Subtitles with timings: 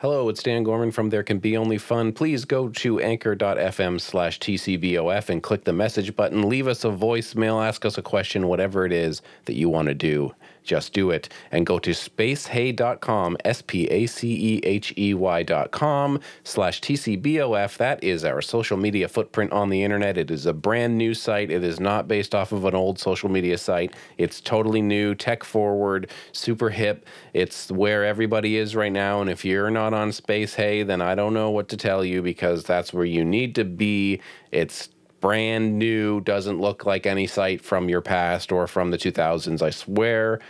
[0.00, 2.12] Hello, it's Dan Gorman from There Can Be Only Fun.
[2.12, 6.48] Please go to anchor.fm slash TCBOF and click the message button.
[6.48, 9.94] Leave us a voicemail, ask us a question, whatever it is that you want to
[9.94, 10.36] do.
[10.68, 11.30] Just do it.
[11.50, 17.78] And go to spacehey.com, S P A C E H E Y.com slash TCBOF.
[17.78, 20.18] That is our social media footprint on the internet.
[20.18, 21.50] It is a brand new site.
[21.50, 23.94] It is not based off of an old social media site.
[24.18, 27.06] It's totally new, tech forward, super hip.
[27.32, 29.22] It's where everybody is right now.
[29.22, 32.22] And if you're not on Space Hey, then I don't know what to tell you
[32.22, 34.20] because that's where you need to be.
[34.52, 34.88] It's
[35.20, 39.62] brand new, doesn't look like any site from your past or from the 2000s.
[39.62, 40.40] I swear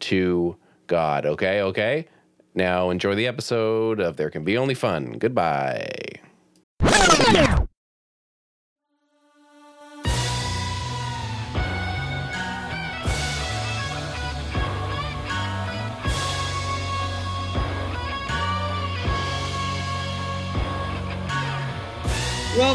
[0.00, 0.56] to
[0.86, 1.26] God.
[1.26, 2.06] Okay, okay?
[2.54, 5.12] Now enjoy the episode of There Can Be Only Fun.
[5.12, 6.20] Goodbye.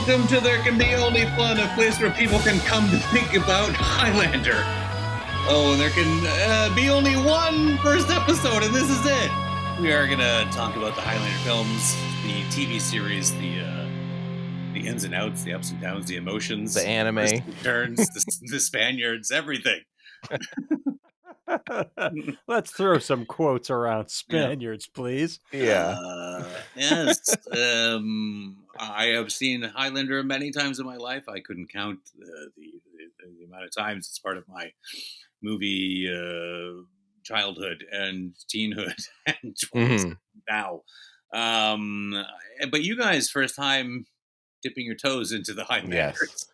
[0.08, 3.34] Welcome to There Can Be Only Fun, a place where people can come to think
[3.36, 4.62] about Highlander.
[5.48, 9.32] Oh, and there can uh, be only one first episode, and this is it.
[9.82, 13.88] We are going to talk about the Highlander films, the TV series, the uh,
[14.74, 17.16] the ins and outs, the ups and downs, the emotions, The anime.
[17.16, 19.82] twists and turns, the, the Spaniards, everything.
[22.48, 25.40] Let's throw some quotes around Spaniards, please.
[25.52, 25.96] Yeah.
[26.00, 27.36] Uh, yes.
[27.52, 31.28] um, I have seen Highlander many times in my life.
[31.30, 32.26] I couldn't count uh,
[32.58, 34.08] the, the, the amount of times.
[34.08, 34.72] It's part of my
[35.42, 36.84] movie uh,
[37.24, 38.96] childhood and teenhood
[39.28, 40.18] and 20s Mhm.
[40.50, 40.82] now.
[41.34, 42.26] Um,
[42.72, 44.06] but you guys, first time
[44.64, 46.48] dipping your toes into the Highlanders.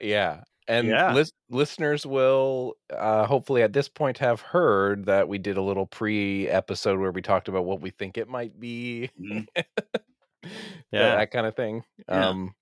[0.00, 0.42] Yeah.
[0.66, 1.12] And Yeah.
[1.14, 5.86] lis- listeners will uh, hopefully at this point have heard that we did a little
[5.86, 9.46] pre episode where we talked about what we think it might be, Mhm.
[10.92, 11.16] Yeah.
[11.16, 11.82] that kind of thing.
[12.08, 12.28] Yeah.
[12.28, 12.54] Um,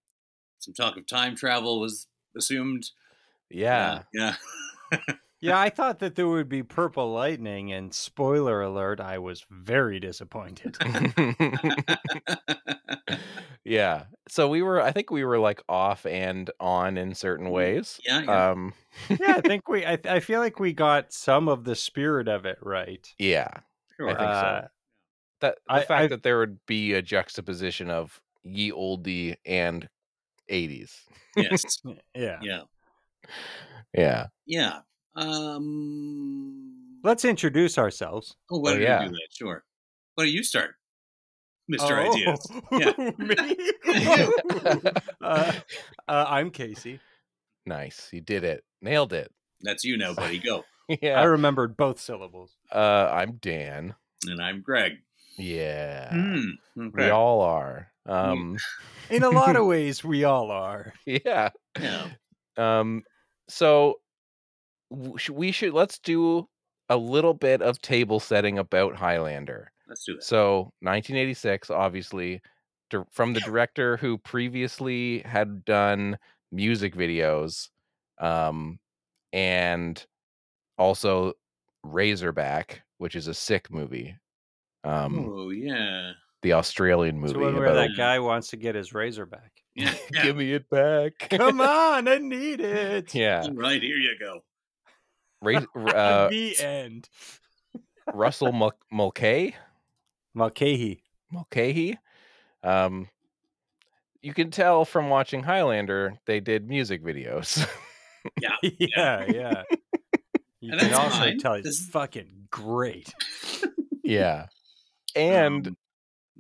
[0.58, 2.84] Some talk of time travel was assumed.
[3.50, 4.02] yeah.
[4.14, 4.36] Yeah.
[5.42, 9.98] Yeah, I thought that there would be purple lightning, and spoiler alert, I was very
[9.98, 10.78] disappointed.
[13.64, 14.04] yeah.
[14.28, 18.00] So we were, I think we were like off and on in certain ways.
[18.06, 18.22] yeah.
[18.22, 18.50] yeah.
[18.50, 18.72] Um,
[19.08, 22.46] yeah, I think we, I, I feel like we got some of the spirit of
[22.46, 23.04] it right.
[23.18, 23.50] yeah.
[23.96, 24.10] sure.
[24.10, 24.26] I think so.
[24.26, 24.66] Uh,
[25.42, 29.88] That the I- fact I- that there would be a juxtaposition of ye oldie and
[30.50, 31.02] 80s.
[31.36, 31.62] yes.
[32.14, 32.38] yeah.
[32.42, 32.62] Yeah.
[33.94, 34.26] Yeah.
[34.46, 34.78] Yeah.
[35.14, 36.98] Um.
[37.04, 38.34] Let's introduce ourselves.
[38.50, 39.02] Oh, why Oh, don't yeah.
[39.02, 39.28] you do that?
[39.36, 39.64] Sure.
[40.14, 40.74] Why don't you start,
[41.68, 42.46] Mister Oh, Ideas?
[42.72, 42.92] Yeah.
[43.18, 43.34] me?
[45.20, 45.52] uh,
[46.08, 47.00] uh, I'm Casey.
[47.66, 48.08] Nice.
[48.12, 48.64] You did it.
[48.80, 49.30] Nailed it.
[49.60, 50.38] That's you now, buddy.
[50.38, 50.64] Go.
[50.88, 51.20] yeah.
[51.20, 52.56] I remembered both syllables.
[52.70, 53.94] Uh, I'm Dan.
[54.26, 54.92] And I'm Greg.
[55.36, 56.10] Yeah.
[56.10, 56.88] Hmm.
[56.94, 57.88] We all are.
[58.06, 58.56] Um,
[59.10, 60.92] In a lot of ways, we all are.
[61.06, 61.50] yeah.
[61.78, 62.08] Yeah.
[62.56, 63.02] Um,
[63.48, 63.96] so
[64.90, 66.48] we should let's do
[66.88, 69.72] a little bit of table setting about Highlander.
[69.88, 70.22] Let's do that.
[70.22, 72.40] So 1986, obviously,
[73.10, 76.18] from the director who previously had done
[76.50, 77.68] music videos,
[78.20, 78.78] um,
[79.32, 80.04] and
[80.76, 81.32] also
[81.82, 84.14] Razorback, which is a sick movie.
[84.84, 86.12] Um, oh yeah.
[86.42, 89.52] the Australian It's movie one where about that guy wants to get his razor back.
[89.74, 89.94] Yeah.
[90.12, 90.22] yeah.
[90.24, 91.28] give me it back.
[91.30, 93.14] Come on, I need it.
[93.14, 93.80] yeah, All right.
[93.80, 94.40] Here you go.
[95.40, 95.60] Ra-
[95.92, 97.08] uh, the end.
[98.12, 99.54] Russell Mul- Mulcahy.
[100.34, 101.02] Mulcahy.
[101.30, 101.98] Mulcahy.
[102.64, 103.08] Um,
[104.20, 107.66] you can tell from watching Highlander, they did music videos.
[108.40, 108.50] Yeah.
[108.62, 109.62] yeah, yeah.
[110.60, 111.38] You And can that's also fine.
[111.38, 113.12] tell he's This- fucking great.
[114.04, 114.46] yeah,
[115.14, 115.76] and Um,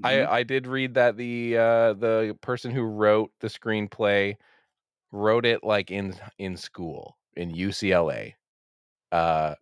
[0.04, 0.26] I mhm.
[0.26, 4.36] I did read that the uh, the person who wrote the screenplay
[5.12, 8.36] wrote it like in in school in UCLA,
[9.12, 9.56] uh,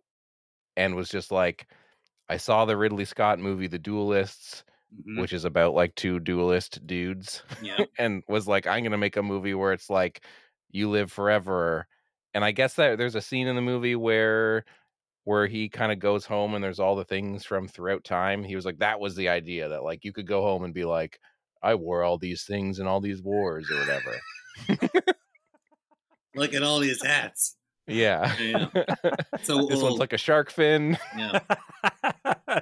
[0.77, 1.67] and was just like,
[2.29, 5.23] I saw the Ridley Scott movie, The Duelists, Mhm.
[5.23, 7.43] which is about like two duelist dudes.
[7.59, 7.85] Yeah.
[7.97, 10.25] and was like, I'm gonna make a movie where it's like
[10.71, 11.87] you live forever.
[12.33, 14.65] And I guess that there's a scene in the movie where
[15.23, 18.43] where he kind of goes home and there's all the things from throughout time.
[18.43, 20.85] He was like, that was the idea that like you could go home and be
[20.85, 21.19] like,
[21.61, 24.91] I wore all these things in all these wars or whatever.
[26.35, 27.55] Look at all these hats.
[27.87, 28.35] Yeah.
[28.39, 28.67] Yeah.
[29.43, 30.97] So this uh, one's like a shark fin.
[31.17, 31.39] yeah.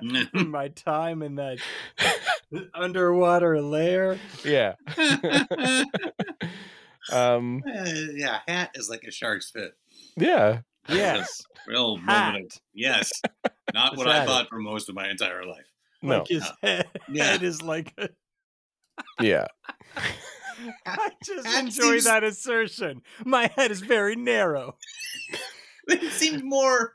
[0.34, 1.58] My time in that
[2.74, 4.18] underwater lair.
[4.46, 4.76] yeah.
[7.12, 9.72] um Uh, yeah, hat is like a shark's fin.
[10.16, 10.62] yeah.
[10.88, 11.42] Yes.
[11.68, 12.60] Real moment.
[12.74, 13.12] Yes.
[13.74, 15.70] Not what I that thought for most of my entire life.
[16.02, 16.20] No.
[16.20, 17.24] Like his head, Yeah.
[17.26, 17.94] head is like.
[17.98, 18.10] A,
[19.22, 19.48] Yeah.
[20.86, 23.02] I just That enjoy seems- that assertion.
[23.26, 24.78] My head is very narrow.
[25.88, 26.94] it seemed more.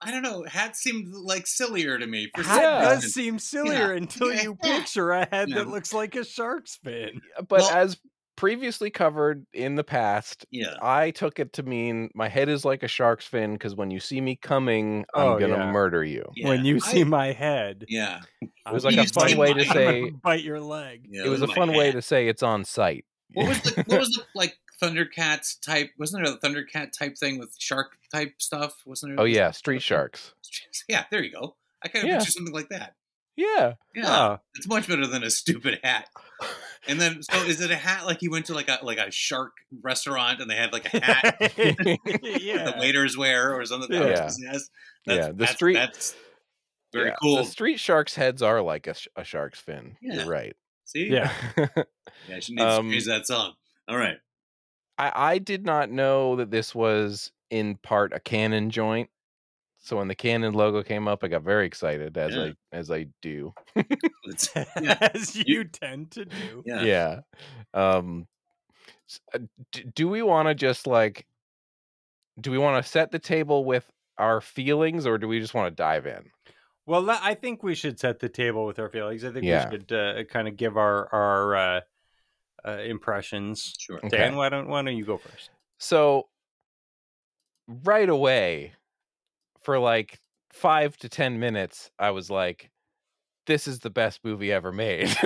[0.00, 0.44] I don't know.
[0.46, 2.28] Hat seemed like sillier to me.
[2.34, 2.80] For Hat some Yeah.
[2.82, 3.10] does reason.
[3.10, 4.42] seem sillier until Yeah.
[4.42, 5.56] you picture a head Yeah.
[5.56, 7.20] that looks like a shark's fin.
[7.38, 7.96] But Well- as
[8.36, 10.74] previously covered in the past, Yeah.
[10.82, 14.00] I took it to mean my head is like a shark's fin because when you
[14.00, 15.70] see me coming, I'm Oh, gonna yeah.
[15.72, 16.24] murder you.
[16.34, 16.48] yeah.
[16.48, 18.20] When you I- see my head, yeah.
[18.42, 21.06] It was like You a fun way to say bite your leg.
[21.08, 23.04] yeah it was a my fun way to say it's on site.
[23.32, 25.90] What was the what was the like Thundercats type?
[25.98, 28.74] Wasn't there a Thundercat type thing with shark type stuff?
[28.86, 29.20] Wasn't there?
[29.22, 30.34] Oh yeah, street sharks.
[30.88, 31.56] Yeah, there you go.
[31.82, 32.18] I kind of Yeah.
[32.18, 32.94] picture something like that.
[33.36, 33.74] Yeah.
[33.94, 36.08] Yeah, Oh, it's much better than a stupid hat.
[36.86, 39.10] And then, so is it a hat like he went to like a like a
[39.10, 39.52] shark
[39.82, 43.90] restaurant and they had like a hat that the waiters wear or something?
[43.92, 44.06] Yeah.
[44.08, 44.68] Yes, that's,
[45.06, 46.14] Yeah, the that's- street- That's
[46.92, 47.36] very Yeah, cool.
[47.38, 49.96] The street sharks' heads are like a, a shark's fin.
[50.02, 50.14] Yeah.
[50.16, 50.54] You're right.
[50.84, 51.32] See, Yeah.
[52.28, 53.54] yeah, she needs Um, to change that song.
[53.88, 54.16] All right,
[54.98, 59.08] I, I did not know that this was in part a Cannon joint.
[59.84, 62.42] So when the Cannon logo came up, I got very excited, as Yeah.
[62.72, 63.52] I as I do.
[64.80, 64.96] Yeah.
[65.14, 66.62] As you tend to do.
[66.64, 67.20] yeah, Yeah.
[67.74, 68.26] Um,
[69.34, 69.40] uh,
[69.94, 71.26] do we want to just like,
[72.40, 73.84] do we want to set the table with
[74.16, 76.30] our feelings, or do we just want to dive in?
[76.86, 79.22] Well, I think we should set the table with our feelings.
[79.22, 79.68] I think Yeah.
[79.68, 81.80] we should uh, kind of give our our uh,
[82.66, 83.74] uh, impressions.
[83.78, 83.98] Sure.
[83.98, 84.08] Okay.
[84.08, 85.50] Dan, why don't why don't you go first?
[85.78, 86.28] So
[87.68, 88.72] right away,
[89.64, 90.20] for like
[90.52, 92.70] five to ten minutes, I was like,
[93.46, 95.16] "This is the best movie ever made."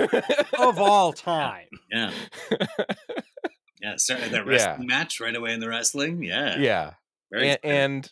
[0.57, 2.11] Of all time, Yeah,
[3.81, 3.95] yeah.
[3.97, 4.77] Started that Yeah.
[4.77, 6.23] match right away in the wrestling.
[6.23, 6.93] Yeah, yeah,
[7.31, 8.09] Very and, and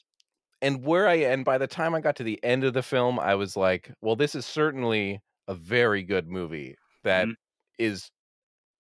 [0.62, 3.20] and where I and by the time I got to the end of the film,
[3.20, 7.32] I was like, "Well, this is certainly a very good movie that
[7.80, 8.12] is Mhm.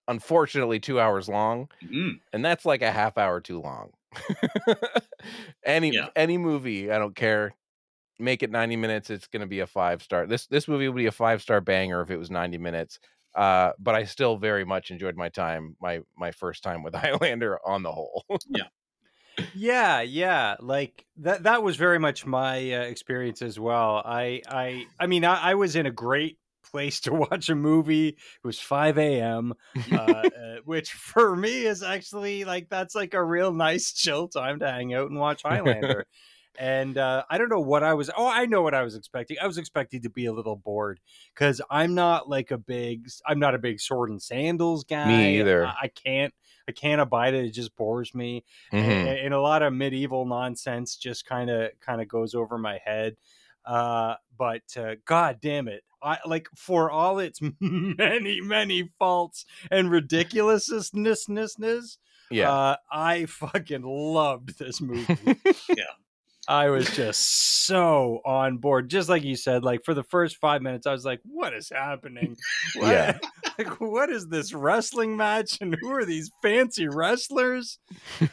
[0.07, 2.19] unfortunately two hours long." Mhm.
[2.33, 3.91] and that's like a half hour too long.
[5.65, 6.09] any Yeah.
[6.15, 7.55] any movie, I don't care.
[8.19, 10.27] Make it 90 minutes, it's going to be a 5 star.
[10.27, 12.99] This this movie would be a 5 star banger if it was 90 minutes.
[13.35, 17.59] Uh, but I still very much enjoyed my time, my my first time with Highlander
[17.67, 18.25] on the whole.
[18.45, 18.67] yeah,
[19.53, 21.43] yeah, yeah, like that.
[21.43, 24.01] That was very much my uh, experience as well.
[24.05, 26.39] I, I, I mean, I, I was in a great
[26.71, 28.09] place to watch a movie.
[28.09, 29.53] It was 5 a.m.,
[29.91, 34.59] uh, uh, which for me is actually like that's like a real nice chill time
[34.59, 36.05] to hang out and watch Highlander.
[36.59, 38.09] and uh, I don't know what I was.
[38.15, 39.37] Oh, I know what I was expecting.
[39.41, 40.99] I was expecting to be a little bored
[41.33, 43.07] because I'm not like a big.
[43.25, 45.07] I'm not a big sword and sandals guy.
[45.07, 45.65] Me either.
[45.65, 46.33] I, I can't.
[46.67, 47.45] I can't abide it.
[47.45, 48.43] It just bores me
[48.73, 49.07] Mhm.
[49.07, 52.77] and, and a lot of medieval nonsense just kind of kind of goes over my
[52.83, 53.15] head
[53.65, 59.89] uh but uh, god damn it i like for all its many many faults and
[59.91, 61.97] ridiculousness
[62.29, 62.51] Yeah.
[62.51, 65.17] uh i fucking loved this movie
[65.69, 65.83] Yeah.
[66.47, 70.61] i was just so on board just like you said like for the first five
[70.61, 72.35] minutes i was like what is happening
[72.75, 73.17] What- Yeah.
[73.57, 77.79] like what is this wrestling match and who are these fancy wrestlers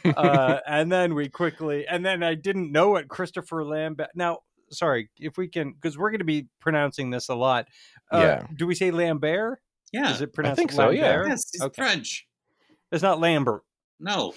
[0.05, 4.11] uh, and then we quickly, and then I didn't know what Christopher Lambert.
[4.15, 4.41] Now,
[4.75, 7.69] sorry, if we can, because we're going to be pronouncing this a lot.
[8.13, 8.47] Uh, Yeah.
[8.57, 9.61] Do we say Lambert?
[9.93, 10.13] yeah.
[10.13, 11.09] Is it pronounced think so, yeah.
[11.11, 11.29] Lambert?
[11.29, 11.83] Yes, it's Okay.
[11.83, 12.27] French.
[12.93, 13.63] It's not Lambert.
[14.01, 14.35] No.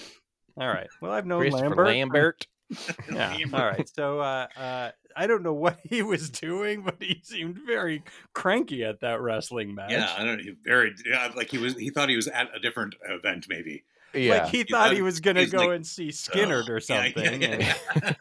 [0.59, 0.87] All right.
[1.01, 1.87] Well, I've known Lambert.
[1.87, 2.47] Lambert.
[3.11, 3.37] Yeah.
[3.53, 3.87] All right.
[3.95, 8.03] So uh, uh, I don't know what he was doing, but he seemed very
[8.33, 9.91] cranky at that wrestling match.
[9.91, 10.51] Yeah, I don't know.
[10.65, 11.75] Very yeah, like he was.
[11.77, 13.83] He thought he was at a different event, maybe.
[14.17, 14.43] Yeah.
[14.43, 16.83] Like he thought he was going to he's go like, and see Skynyrd or Ugh.
[16.89, 17.41] Yeah, something.
[17.41, 18.13] yeah, yeah.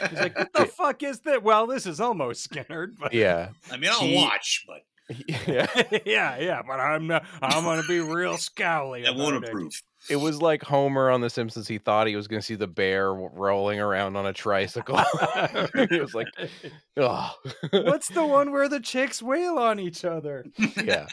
[0.10, 1.42] He's like, what the fuck is that?
[1.42, 3.48] Well, this is almost Skynyrd, but yeah.
[3.72, 4.82] I mean, I'll He- watch, but
[5.46, 5.66] Yeah.
[6.06, 7.24] yeah, yeah, but I'm not.
[7.42, 9.06] I'm gonna be real scowly.
[9.06, 9.48] I won't about it.
[9.50, 9.82] approve.
[10.10, 11.66] It was like Homer on The Simpsons.
[11.66, 14.98] He thought he was going to see the bear rolling around on a tricycle.
[15.88, 16.26] he was like,
[16.98, 17.34] oh.
[17.70, 20.44] What's the one where the chicks wail on each other?
[20.84, 21.06] yeah.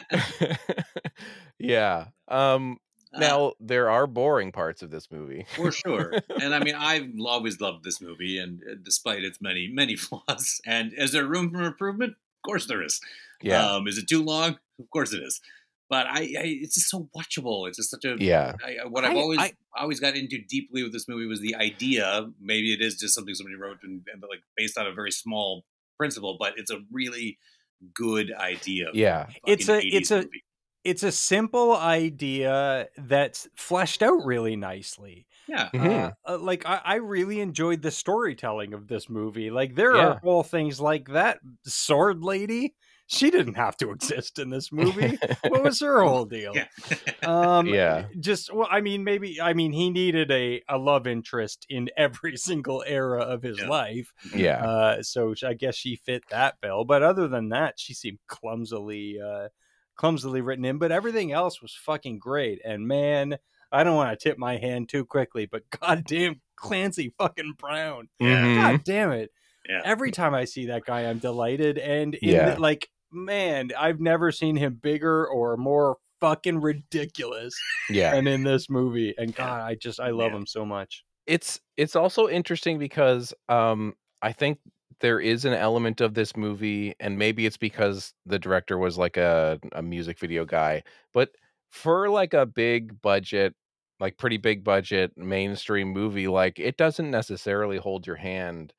[1.58, 2.06] yeah.
[2.28, 2.78] Um,
[3.20, 5.46] now, there are boring parts of this movie.
[5.56, 6.14] for sure.
[6.40, 10.60] And I mean, I've always loved this movie, and uh, despite its many, many flaws,
[10.66, 12.12] and is there room for improvement?
[12.12, 13.00] Of course, there is.
[13.42, 13.64] Yeah.
[13.74, 14.58] Um, is it too long?
[14.78, 15.40] Of course, it is.
[15.90, 17.68] But I, I it's just so watchable.
[17.68, 18.54] It's just such a yeah.
[18.64, 21.40] I, I- what I've I- always I- always got into deeply with this movie was
[21.40, 22.28] the idea.
[22.40, 25.64] Maybe it is just something somebody wrote and, and like based on a very small
[25.98, 27.38] principle, but it's a really
[27.94, 28.86] good idea.
[28.94, 29.26] Yeah.
[29.46, 30.44] It's a- it's a- movie.
[30.84, 35.26] It's a simple idea that's fleshed out really nicely.
[35.48, 35.70] Yeah.
[35.74, 39.50] Uh, uh, like I, I really enjoyed the storytelling of this movie.
[39.50, 40.06] Like there Yeah.
[40.08, 42.74] are whole things like that sword lady.
[43.06, 45.18] She didn't have to exist in this movie.
[45.46, 46.52] what was her whole deal?
[46.54, 46.66] Yeah.
[47.28, 48.06] Um, Yeah.
[48.18, 52.36] Just well, I mean, maybe I mean he needed a a love interest in every
[52.36, 53.68] single era of his Yeah.
[53.68, 54.12] life.
[54.34, 54.64] yeah.
[54.64, 56.84] Uh, so I guess she fit that bill.
[56.84, 59.48] But other than that, she seemed clumsily, uh,
[59.96, 60.78] clumsily written in.
[60.78, 62.60] But everything else was fucking great.
[62.64, 63.38] And man,
[63.70, 68.08] I don't want to tip my hand too quickly, but goddamn Clancy fucking Brown.
[68.20, 68.54] Mhm.
[68.56, 69.30] God damn it!
[69.68, 69.80] Yeah.
[69.84, 71.78] Every time I see that guy, I'm delighted.
[71.78, 72.54] And in Yeah.
[72.54, 77.54] the, like, man, I've never seen him bigger or more fucking ridiculous
[77.90, 78.12] Yeah.
[78.12, 79.14] than in this movie.
[79.18, 80.38] And God, I just I love Yeah.
[80.38, 81.04] him so much.
[81.26, 84.58] it's it's also interesting because um I think
[85.02, 89.18] there is an element of this movie and maybe it's because the director was like
[89.18, 90.82] a a music video guy
[91.14, 91.30] but
[91.70, 93.54] for like a big budget
[94.00, 98.74] like pretty big budget mainstream movie like it doesn't necessarily hold your hand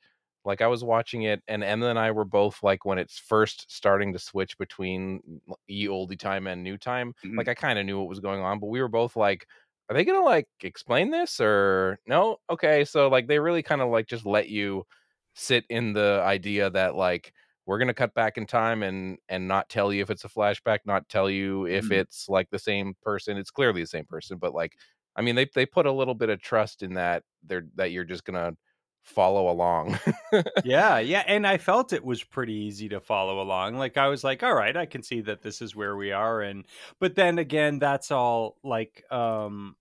[0.46, 3.72] like I was watching it and Emma and I were both like when it's first
[3.72, 7.38] starting to switch between ye oldie time and new time Mhm.
[7.38, 9.48] like I kind of knew what was going on but we were both like
[9.90, 13.90] are they gonna like explain this or no okay so like they really kind of
[13.90, 14.86] like just let you
[15.34, 17.34] sit in the idea that like
[17.66, 20.80] we're gonna cut back in time and and not tell you if it's a flashback
[20.86, 21.92] not tell you if Mhm.
[21.92, 24.78] it's like the same person it's clearly the same person but like
[25.16, 28.04] i mean they they put a little bit of trust in that they're that you're
[28.04, 28.54] just gonna
[29.02, 29.98] follow along
[30.66, 33.76] yeah, yeah, and I felt it was pretty easy to follow along.
[33.76, 36.42] Like I was like, all right, I can see that this is where we are
[36.42, 36.66] and
[37.00, 39.76] but then again, that's all like um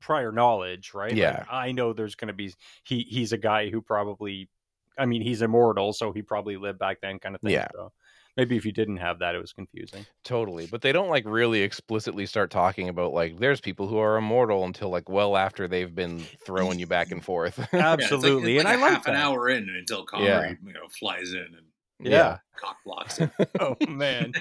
[0.00, 1.10] prior knowledge, right?
[1.10, 1.44] Like, Yeah.
[1.50, 2.52] I know there's going to be
[2.84, 4.48] he he's a guy who probably
[4.98, 7.52] I mean, he's immortal, so he probably lived back then kind of thing.
[7.52, 7.68] Yeah.
[7.72, 7.92] So
[8.36, 10.04] maybe if you didn't have that it was confusing.
[10.24, 14.16] Totally, but they don't like really explicitly start talking about like there's people who are
[14.16, 17.58] immortal until like well after they've been throwing you back and forth.
[17.72, 18.56] Yeah, it's like- Absolutely.
[18.56, 20.52] it's like and a I like half an hour in until Connery Yeah.
[20.64, 21.66] you know, flies in and
[22.00, 22.38] Yeah.
[22.56, 23.30] cock blocks it.
[23.60, 24.32] oh man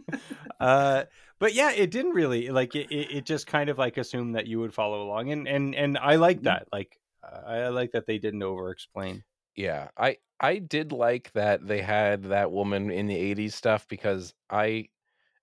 [0.60, 1.04] uh
[1.42, 4.48] but yeah it didn't really like it, it it just kind of like assumed that
[4.48, 6.56] you would follow along and and and i like Mhm.
[6.56, 9.24] that like i I like that they didn't over explain
[9.56, 14.34] Yeah, I I did like that they had that woman in the 80s stuff because
[14.50, 14.88] I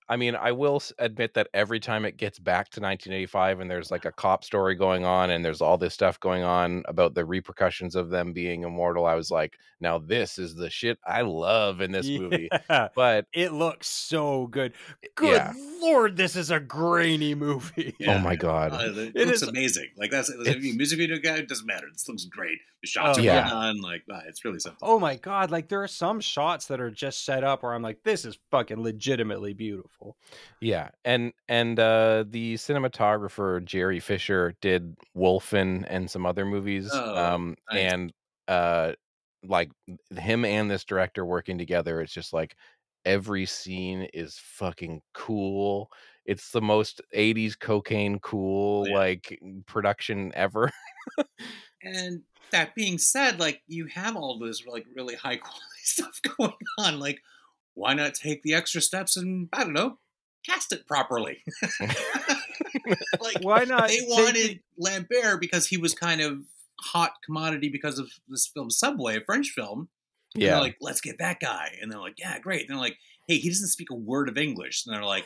[0.09, 3.91] I mean, I will admit that every time it gets back to 1985 and there's
[3.91, 7.23] like a cop story going on and there's all this stuff going on about the
[7.23, 11.79] repercussions of them being immortal, I was like, now this is the shit I love
[11.79, 12.49] in this movie.
[12.67, 14.73] But it looks so good
[15.15, 15.53] good Yeah.
[15.81, 18.15] lord this is a grainy movie Yeah.
[18.15, 18.73] oh my god.
[18.73, 19.89] Uh, it It looks is- amazing.
[19.95, 21.87] Like that's if It's- you music video guy, it doesn't matter.
[21.91, 22.57] This looks great.
[22.81, 23.45] The shots Oh, are yeah.
[23.51, 23.81] well done.
[23.81, 24.79] Like wow, it's really something.
[24.81, 27.81] oh my god like there are some shots that are just set up where i'm
[27.81, 29.98] like this is fucking legitimately beautiful
[30.61, 36.89] Yeah, and and uh the cinematographer Gerry Fisher did Wolfen and some other movies.
[36.93, 37.93] Oh, um nice.
[37.93, 38.13] and
[38.47, 38.93] uh
[39.43, 39.71] like
[40.17, 42.55] him and this director working together, it's just like
[43.05, 45.89] every scene is fucking cool.
[46.25, 48.97] It's the most 80s cocaine cool Oh, yeah.
[48.97, 50.71] like production ever.
[51.83, 56.53] And that being said, like you have all this like really high quality stuff going
[56.77, 56.99] on.
[56.99, 57.21] Like,
[57.79, 59.97] why not take the extra steps and I don't know,
[60.45, 61.43] cast it properly?
[63.21, 66.39] like why not they wanted the- Lambert because he was kind of
[66.81, 69.87] hot commodity because of this film Subway, a French film.
[70.35, 70.51] Yeah.
[70.51, 71.77] they're like, let's get that guy.
[71.81, 72.61] And they're like, yeah, great.
[72.61, 74.85] And they're like, hey, he doesn't speak a word of English.
[74.85, 75.25] And they're like,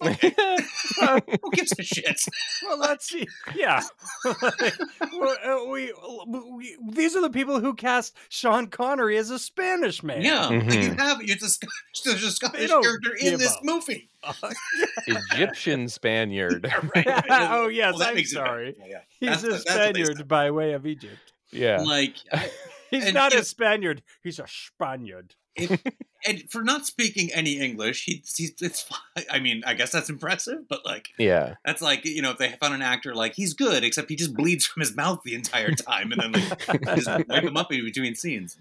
[0.00, 0.12] well.
[1.42, 2.20] Who gives a shit?
[2.66, 3.26] well, let's see.
[3.54, 3.82] Yeah,
[4.24, 4.74] Like,
[5.44, 5.92] uh, we,
[6.50, 10.22] we these are the people who cast Sean Connery as a Spanish man.
[10.22, 13.60] Yeah, like you have it's a Scottish, there's a Scottish character in this up.
[13.64, 14.08] movie.
[15.06, 16.64] Egyptian Spaniard.
[16.64, 17.50] Yeah, right, right.
[17.52, 18.46] oh yes, Well, I'm makes it better.
[18.46, 18.76] sorry.
[18.78, 18.98] Yeah, yeah.
[19.20, 21.32] He's That's- a that's Spaniard by way of Egypt.
[21.50, 21.80] Yeah.
[21.82, 22.50] Like, I-
[22.94, 24.02] He's And not a Spaniard.
[24.22, 25.34] He's a Spaniard.
[26.26, 28.90] and for not speaking any English, he, he's it's.
[29.30, 31.54] I mean, I guess that's impressive, but like, Yeah.
[31.64, 34.34] that's like you know, if they found an actor like he's good, except he just
[34.34, 37.84] bleeds from his mouth the entire time, and then like just wipe him up in
[37.84, 38.56] between scenes.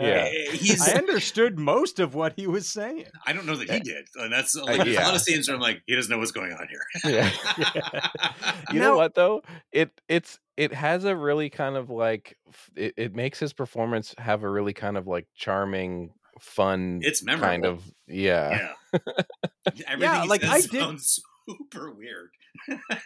[0.00, 0.28] Yeah.
[0.52, 0.86] He's.
[0.86, 3.04] I understood most of what he was saying.
[3.26, 5.48] I don't know that he did, and that's uh, like, there's a lot of scenes
[5.48, 6.82] where I'm like, he doesn't know what's going on here.
[7.04, 7.30] Yeah.
[8.72, 12.36] you know what though it it's it has a really kind of like
[12.74, 16.10] it, it makes his performance have a really kind of like charming
[16.40, 17.46] fun It's memorable.
[17.48, 18.98] kind of yeah Yeah.
[19.88, 22.30] Everything he like, I did- sounds super weird.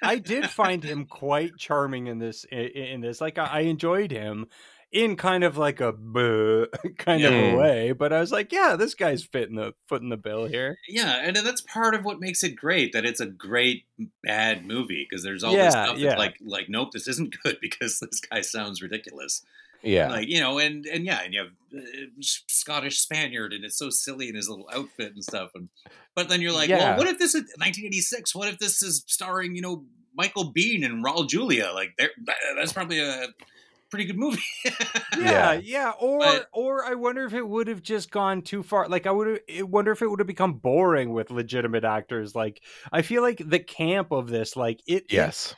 [0.02, 2.44] I did find him quite charming in this.
[2.44, 4.47] In, in this, like I, I enjoyed him,
[4.92, 5.92] in kind of like a
[6.99, 7.92] kind of a way.
[7.92, 10.78] But I was like, yeah, this guy's fitting the footing the bill here.
[10.88, 12.92] Yeah, and that's part of what makes it great.
[12.92, 13.85] That it's a great
[14.23, 16.11] bad movie because there's all this stuff yeah.
[16.11, 19.44] that's like, like, nope, this isn't good because this guy sounds ridiculous.
[19.82, 20.11] Yeah.
[20.11, 21.87] Like you know, and and yeah, and you have uh,
[22.20, 25.50] Scottish Spaniard, and it's so silly in his little outfit and stuff.
[25.54, 25.68] And
[26.14, 26.90] but then you're like, Yeah.
[26.90, 28.35] well, what if this is 1986?
[28.35, 31.70] What if this is starring you know Michael Biehn and Raul Julia?
[31.73, 32.11] Like they're-
[32.56, 33.28] that's probably a
[33.90, 34.40] pretty good movie.
[35.18, 35.61] Yeah, Yeah.
[35.62, 35.92] yeah.
[36.00, 38.88] Or But- or I wonder if it would have just gone too far.
[38.88, 42.35] Like I would wonder if it would have become boring with legitimate actors.
[42.35, 45.54] Like I feel like the camp of this, like it it- yes.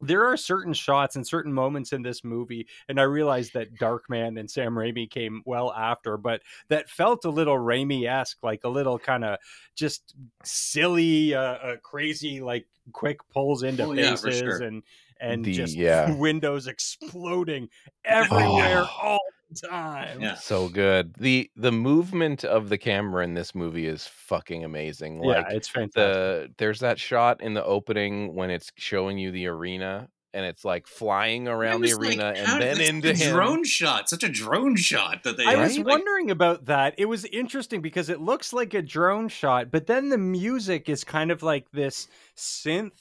[0.00, 4.38] there are certain shots and certain moments in this movie, and I realized that Darkman
[4.38, 8.68] and Sam Raimi came well after, but that felt a little Raimi esque, like a
[8.68, 9.38] little kind of
[9.74, 14.62] just silly, uh, uh, crazy, like quick pulls into Oh, yeah, faces sure.
[14.62, 14.82] and
[15.20, 16.12] and The- just yeah.
[16.18, 17.68] windows exploding
[18.04, 18.98] everywhere Oh.
[19.02, 19.18] all
[19.50, 20.20] the time.
[20.20, 20.34] Yeah.
[20.34, 21.14] So good.
[21.18, 25.22] The the movement of the camera in this movie is fucking amazing.
[25.22, 25.94] Yeah, Like it's fantastic.
[25.94, 30.66] the there's that shot in the opening when it's showing you the arena and it's
[30.66, 33.34] like flying around the I was like, arena and then this- into the him.
[33.34, 35.46] drone shot, such a drone shot that they.
[35.46, 36.94] I was like, wondering about that.
[36.98, 41.04] It was interesting because it looks like a drone shot, but then the music is
[41.04, 42.92] kind of like this synth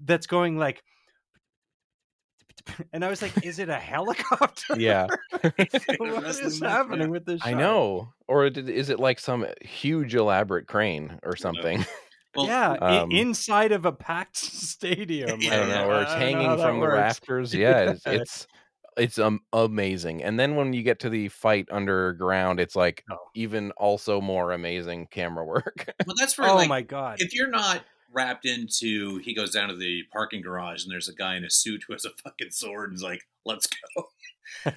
[0.00, 0.82] that's going like
[2.92, 4.78] and I was like, is it a helicopter?
[4.78, 5.06] Yeah,
[5.40, 7.06] what wrestling is happening yeah.
[7.08, 8.12] with this I know.
[8.26, 11.84] Or did, is it like some huge elaborate crane or something?
[12.36, 15.40] Well, yeah, um, inside of a packed stadium.
[15.42, 16.94] I I don't know, or it's I don't know hanging from the works.
[16.94, 17.54] rafters.
[17.54, 18.46] Yeah, it's it's,
[18.96, 20.22] it's um, amazing.
[20.22, 23.16] And then when you get to the fight underground, it's like Oh.
[23.34, 25.90] even also more amazing camera work.
[26.06, 27.16] well, that's where Oh like my god.
[27.18, 27.82] if you're not
[28.12, 31.50] wrapped into he goes down to the parking garage and there's a guy in a
[31.50, 34.08] suit who has a fucking sword and is like let's go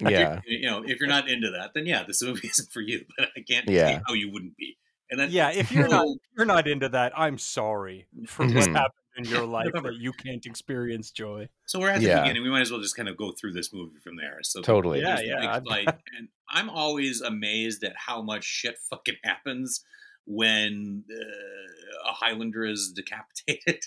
[0.00, 3.04] yeah, you know if you're not into that then yeah this movie isn't for you
[3.16, 4.00] but i can't see Yeah.
[4.06, 4.76] how you wouldn't be
[5.10, 8.54] and then yeah, if you're not so- you're not into that, I'm sorry for what
[8.54, 8.72] Mhm.
[8.72, 11.48] happened in your life that you can't experience joy.
[11.66, 12.22] so we're at the Yeah.
[12.22, 14.62] beginning we might as well just kind of go through this movie from there so
[14.62, 15.00] Totally.
[15.02, 19.84] Yeah, yeah, big and i'm always amazed at how much shit fucking happens
[20.26, 23.80] when uh, a highlander is decapitated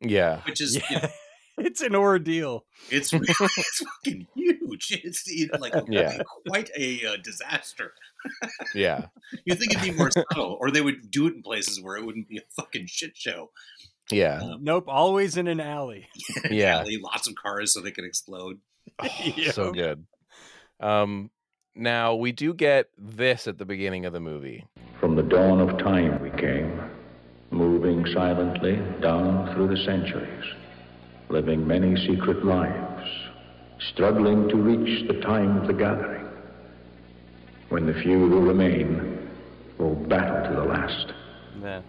[0.00, 1.08] yeah, which is you know,
[1.60, 2.66] It's an ordeal.
[2.88, 5.00] It's it's fucking huge.
[5.04, 6.18] It's, it's like Yeah.
[6.46, 7.94] quite a uh, disaster.
[8.76, 9.06] yeah,
[9.44, 12.06] You think it'd be more subtle, or they would do it in places where it
[12.06, 13.50] wouldn't be a fucking shit show.
[14.08, 16.06] yeah, Um, Nope, always in an alley.
[16.48, 16.78] yeah.
[16.78, 18.60] Alley, lots of cars so they can explode.
[19.52, 19.74] so Yep.
[19.74, 20.06] good.
[20.78, 21.28] Um,
[21.74, 24.66] now we do get this at the beginning of the movie.
[25.00, 26.80] From the dawn of time we came,
[27.50, 30.44] moving silently down through the centuries,
[31.28, 33.08] living many secret lives,
[33.92, 36.26] struggling to reach the time of the gathering,
[37.68, 39.28] when the few who remain
[39.78, 41.12] will battle to the last.
[41.62, 41.82] Yeah.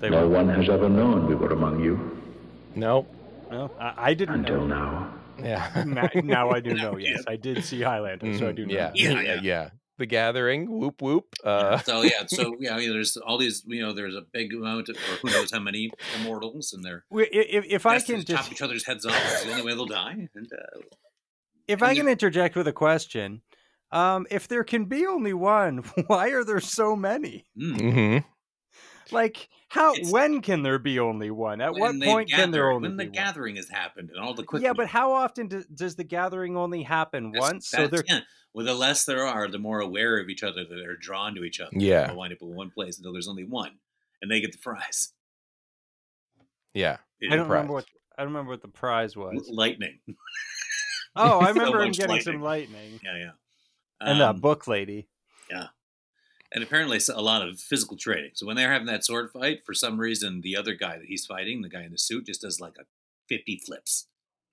[0.00, 1.98] They No were, one has ever known we were among you
[2.76, 3.04] No,
[3.50, 4.66] no, I, I didn't until know.
[4.66, 5.14] now.
[5.42, 6.96] Yeah, Ma- now I do Now know.
[6.98, 7.24] Yes.
[7.26, 8.74] I did see Highlander, so I Mhm, do know.
[8.74, 9.40] yeah, Yeah, yeah, yeah.
[9.42, 9.70] yeah.
[9.98, 11.34] The Gathering, whoop whoop.
[11.42, 13.64] Uh, So yeah, so yeah, I mean, there's all these.
[13.66, 17.04] You know, there's a big amount, of, or who knows how many immortals, and they're
[17.10, 19.14] If, if I best to can chop just, each other's heads off.
[19.16, 20.28] It's the only way they'll die.
[20.36, 20.80] And uh,
[21.66, 23.42] if and I you- can interject with a question,
[23.90, 27.44] um, if there can be only one, why are there so many?
[27.58, 28.24] mm, mhm.
[29.12, 29.92] Like, how?
[29.94, 31.60] It's- when can there be only one?
[31.60, 33.12] At what they point can there only when the be one?
[33.14, 36.56] gathering has happened and all the quick Yeah, but how often do, does the gathering
[36.56, 37.68] only happen That's- once?
[37.68, 38.20] So there, yeah.
[38.54, 41.44] Well, the less there are, the more aware of each other that they're drawn to
[41.44, 41.70] each other.
[41.74, 42.06] Yeah.
[42.08, 43.78] They'll wind up in one place until there's only one,
[44.22, 45.12] and they get the prize.
[46.74, 47.50] yeah, I don't prize.
[47.50, 47.84] remember what
[48.16, 49.48] I don't remember what the prize was.
[49.50, 50.00] lightning.
[51.16, 52.34] Oh, I So remember him getting lightning.
[52.34, 53.30] some lightning Yeah, yeah.
[54.00, 55.08] and the Um, book lady.
[56.52, 58.32] And apparently a lot of physical training.
[58.34, 61.26] So when they're having that sword fight, for some reason, the other guy that he's
[61.26, 62.84] fighting, the guy in the suit, just does like a
[63.28, 64.06] fifty flips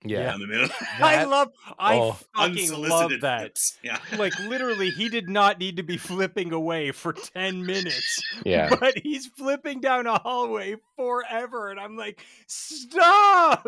[0.04, 0.32] yeah.
[0.32, 0.70] down the middle.
[1.00, 1.52] I love.
[1.78, 2.20] I oh.
[2.36, 3.40] fucking love that.
[3.40, 3.78] flips.
[3.84, 4.00] Yeah.
[4.18, 8.24] Like literally, he did not need to be flipping away for ten minutes.
[8.46, 8.74] Yeah.
[8.80, 13.68] but he's flipping down a hallway forever, and I'm like, stop!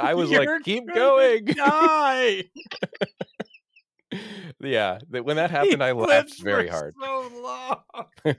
[0.00, 1.44] I was You're like, keep gonna going.
[1.46, 2.44] Die.
[4.62, 6.94] Yeah, that when that He happened, I laughed very for hard.
[7.00, 8.36] So long.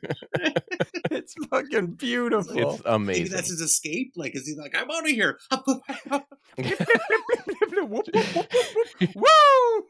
[1.12, 2.58] it's fucking beautiful.
[2.58, 3.30] It's Maybe amazing.
[3.36, 4.14] that's his escape.
[4.16, 5.40] Like, is he like, I'm out of here?
[9.16, 9.86] Woo!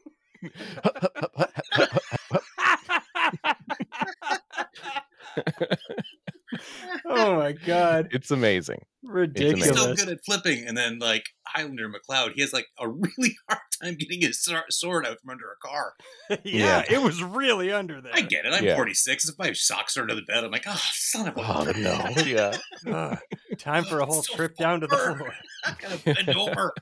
[7.06, 8.80] oh my god, it's amazing.
[9.02, 9.68] He's ridiculous!
[9.78, 13.60] so good at flipping, and then like Highlander MacLeod, he has like a really hard
[13.82, 15.92] time getting his sword out from under a car.
[16.30, 16.82] yeah, Yeah.
[16.88, 18.12] it was really under there.
[18.14, 18.52] I get it.
[18.52, 18.76] I'm Yeah.
[18.76, 19.28] 46.
[19.28, 21.40] If my socks are under the bed, I'm like, oh, son of a.
[21.40, 22.22] Oh no.
[22.24, 22.56] Yeah.
[22.86, 23.18] Ugh, ah,
[23.58, 25.32] time for a whole So trip down to the floor.
[25.64, 26.72] I gotta bend over.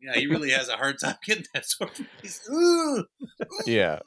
[0.00, 1.90] Yeah, he really has a hard time getting that sword.
[2.22, 3.04] He's, "Ugh."
[3.66, 4.00] Yeah.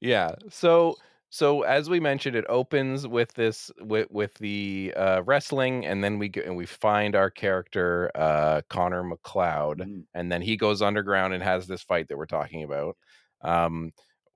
[0.00, 0.32] yeah.
[0.50, 0.96] So
[1.34, 6.18] so as we mentioned, it opens with this with with the uh, wrestling, and then
[6.18, 10.06] we go, and we find our character uh, Connor MacLeod, Mm.
[10.14, 12.96] and then he goes underground and has this fight that we're talking about.
[13.42, 13.92] Um,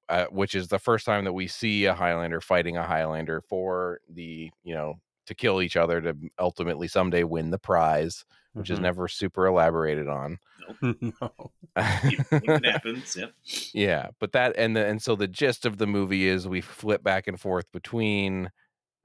[0.08, 4.00] uh, which is the first time that we see a Highlander fighting a Highlander for
[4.08, 4.96] the, you know,
[5.28, 8.24] to kill each other to ultimately someday win the prize,
[8.56, 8.80] which is Mhm.
[8.80, 10.38] never super elaborated on.
[11.20, 11.52] no.
[12.40, 13.34] It happens, yep.
[13.72, 17.02] yeah but that and the and so the gist of the movie is we flip
[17.02, 18.50] back and forth between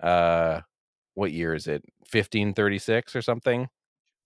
[0.01, 0.61] uh
[1.15, 3.67] what year is it 1536 or something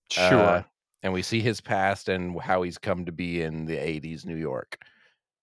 [0.09, 0.61] Sure.
[0.61, 0.63] Uh,
[1.03, 4.35] and we see his past and how he's come to be in the 80s new
[4.37, 4.79] york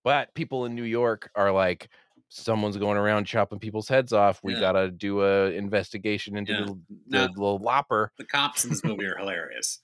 [0.05, 1.91] but people in new york are like
[2.37, 4.61] someone's going around chopping people's heads off we Yeah.
[4.61, 6.61] gotta do a investigation into Yeah.
[6.65, 6.73] the,
[7.09, 9.81] the Now, little lopper the cops in this movie are hilarious.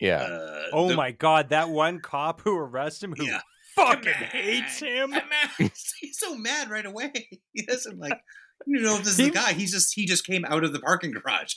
[0.00, 3.40] yeah Uh, oh the- my god, that one cop who arrests him who Yeah.
[3.76, 5.14] fucking hates him.
[5.58, 7.12] He's so mad right away.
[7.52, 8.18] He doesn't like.
[8.66, 9.52] You know, if this is He- the guy.
[9.52, 11.54] He's just he just came out of the parking garage.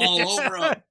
[0.00, 0.82] all over him.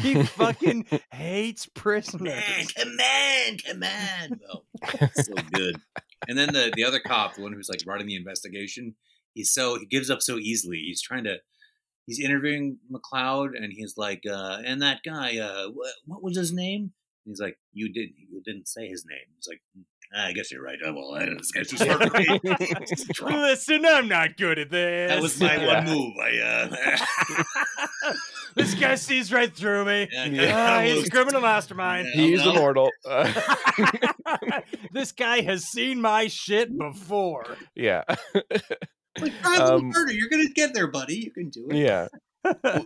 [0.00, 2.34] He fucking hates prisoners.
[2.34, 4.40] Man, come on, come on.
[4.52, 5.76] Oh, so good.
[6.26, 8.94] And then the the other cop, the one who's like running the investigation,
[9.34, 10.78] he's so he gives up so easily.
[10.78, 11.36] He's trying to.
[12.06, 16.52] He's interviewing MacLeod, and he's like, uh, "And that guy, uh, what, what was his
[16.54, 16.92] name?"
[17.26, 18.14] And he's like, "You didn't.
[18.16, 19.82] You didn't say his name." He's like, "Hmm,
[20.18, 20.78] "I guess you're right.
[20.84, 23.36] Oh, well, I- this guy's just hard for me.
[23.36, 25.10] Listen, I'm not good at this.
[25.10, 25.84] That was my Yeah.
[25.84, 26.14] one move.
[26.18, 26.38] I
[28.06, 28.12] uh,
[28.58, 30.08] this guy sees right through me.
[30.12, 30.76] Yeah, Yeah.
[30.78, 32.08] Ah, he's a criminal mastermind.
[32.14, 32.20] Yeah.
[32.22, 32.52] he's no.
[32.52, 33.32] immortal uh,
[34.92, 37.44] this guy has seen my shit before.
[37.74, 38.02] yeah
[39.20, 40.12] like drive a Um, murder.
[40.12, 41.16] You're gonna get there, buddy.
[41.16, 41.76] You can do it.
[41.76, 42.08] yeah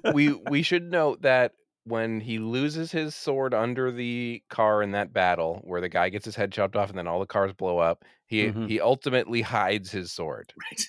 [0.15, 1.53] we we should note that
[1.85, 6.25] when he loses his sword under the car in that battle where the guy gets
[6.25, 8.69] his head chopped off and then all the cars blow up he Mhm.
[8.69, 10.83] he ultimately hides his sword Right.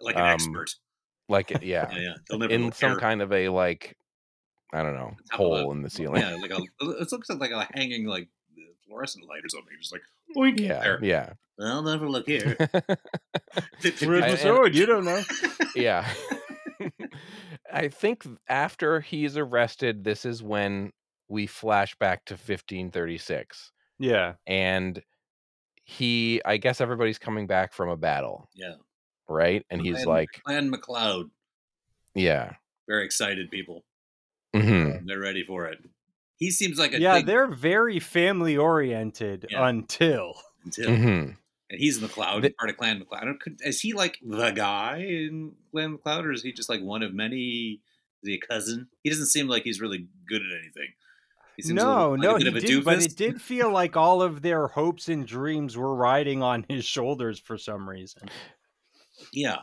[0.00, 0.70] Like an Um, expert.
[1.28, 2.46] like yeah Yeah, yeah.
[2.48, 2.98] In some here.
[3.00, 3.96] kind of a like
[4.78, 6.56] i don't know Top of a- hole in the ceiling Yeah, like a
[7.00, 8.28] it looks like a hanging like
[8.86, 9.72] fluorescent light or something.
[9.80, 10.02] Just like
[10.36, 10.98] boink yeah there.
[11.02, 12.56] yeah I'll never look here.
[13.82, 14.74] Where's I- the sword?
[14.76, 15.22] You don't know.
[15.74, 16.06] yeah
[17.72, 20.92] i think after he's arrested this is when
[21.28, 24.34] we flash back to 1536 Yeah.
[24.46, 25.02] and
[25.84, 28.74] he i guess everybody's coming back from a battle yeah.
[29.28, 31.30] right and he's like Clan MacLeod.
[32.14, 32.52] yeah
[32.88, 33.84] Very excited people.
[34.54, 35.78] Mhm, They're ready for it.
[36.38, 39.68] He seems like a Yeah, big they're very family oriented Yeah.
[39.68, 41.36] until until mhm.
[41.70, 43.40] and he's MacLeod, The- part of Clan MacLeod.
[43.40, 47.02] Could- Is he like the guy in Clan MacLeod, or is he just like one
[47.02, 47.80] of many?
[48.22, 48.88] Is he a cousin?
[49.02, 50.92] He doesn't seem like he's really good at anything.
[51.56, 53.96] He seems a no, little- like no, a he did, but it did feel like
[53.96, 58.28] all of their hopes and dreams were riding on his shoulders for some reason.
[59.32, 59.62] Yeah,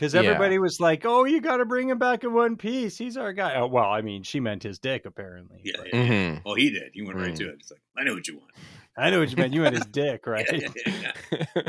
[0.00, 0.20] Because Yeah.
[0.22, 2.96] everybody was like, "Oh, you got to bring him back in one piece.
[2.96, 5.60] He's our guy." Oh, well, I mean, she meant his dick, apparently.
[5.62, 6.06] yeah, but- yeah.
[6.08, 6.42] Mhm.
[6.46, 6.90] Oh, he did.
[6.94, 7.38] He went right Mm.
[7.38, 7.56] to it.
[7.60, 8.50] It's like I know what you want.
[8.96, 9.52] I know what you meant.
[9.52, 10.46] You meant his dick, right?
[10.50, 11.62] Yeah, yeah, yeah.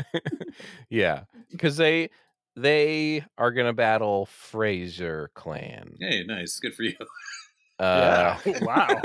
[0.88, 2.08] yeah because they
[2.56, 6.58] they are gonna battle fraser clan Hey, nice.
[6.58, 6.94] Good for you.
[7.78, 8.58] uh Yeah.
[8.62, 9.00] wow.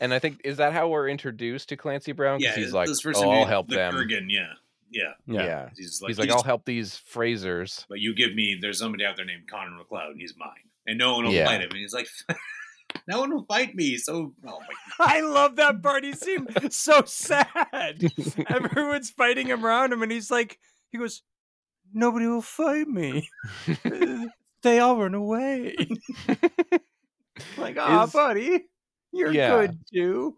[0.00, 2.88] and i think is that how we're introduced to clancy brown Yeah, because he's like
[3.16, 4.52] oh, i'll you- help the them Kurgan, yeah,
[4.90, 5.12] yeah.
[5.26, 8.58] yeah, He's like, he's like you i'll help these frasers But you give me.
[8.60, 10.10] There's somebody out there named Connor MacLeod.
[10.12, 10.50] And he's mine,
[10.86, 11.46] and no one will Yeah.
[11.46, 11.70] fight him.
[11.70, 12.08] And he's like,
[13.06, 13.96] no one will fight me.
[13.98, 14.66] So, oh my
[15.00, 16.04] I love that part.
[16.04, 18.04] He seemed so sad.
[18.48, 20.58] Everyone's fighting him around him, and he's like,
[20.90, 21.22] he goes,
[21.92, 23.28] "Nobody will fight me.
[24.62, 25.76] they all run away."
[27.56, 28.64] like, ah, Is- buddy,
[29.12, 29.50] you're Yeah.
[29.66, 30.36] good too.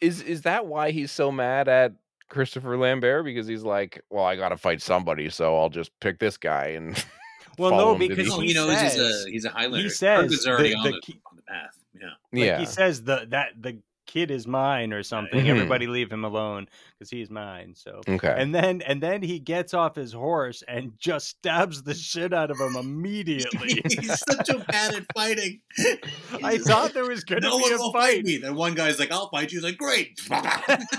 [0.00, 1.92] Is is that why he's so mad at
[2.28, 3.24] Christopher Lambert?
[3.24, 6.94] Because he's like, well, I gotta fight somebody, so I'll just pick this guy and
[7.58, 9.84] Well, follow no, him because he he knows he's says- a he's a Highlander.
[9.84, 11.78] He says Kurgan's already the- on, the the, key- on the path.
[11.94, 12.06] Yeah.
[12.32, 15.44] Like yeah, he says the that the kid is mine or something.
[15.44, 15.48] Mhm.
[15.56, 17.74] Everybody leave him alone because he's mine.
[17.76, 21.94] So okay, and then and then he gets off his horse and just stabs the
[21.94, 23.82] shit out of him immediately.
[23.88, 25.60] he's such a bad at fighting.
[26.42, 27.92] I thought there was gonna no be one a fight.
[27.92, 28.36] fight me.
[28.38, 30.18] Then one guy's like, "I'll fight you." He's like, "Great."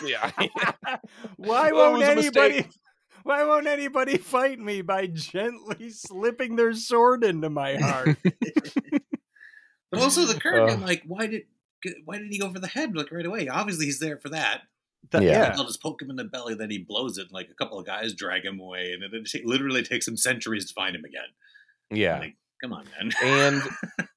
[0.04, 0.32] yeah,
[1.38, 2.65] Why Well, won't anybody?
[3.24, 8.18] Why won't anybody fight me by gently slipping their sword into my heart?
[9.91, 10.86] But also the Kurgan, Uh.
[10.86, 11.44] like, why did
[12.06, 13.48] why did he go for the head like right away?
[13.48, 14.62] Obviously, he's there for that.
[15.12, 15.32] Th- Yeah.
[15.50, 15.56] yeah.
[15.56, 17.28] They'll just poke him in the belly, then he blows it.
[17.32, 20.65] Like a couple of guys drag him away, and it, it literally takes him centuries
[20.67, 21.30] to find him again.
[21.91, 22.19] Yeah.
[22.19, 23.12] Like, come on, man.
[23.24, 23.62] and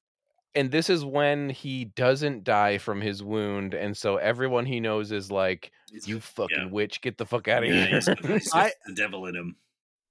[0.55, 5.11] and this is when he doesn't die from his wound and so everyone he knows
[5.11, 5.71] is like
[6.05, 6.65] you fucking yeah.
[6.71, 8.05] witch get the fuck out of Yeah, here he's
[8.49, 9.55] got- I- the devil in him.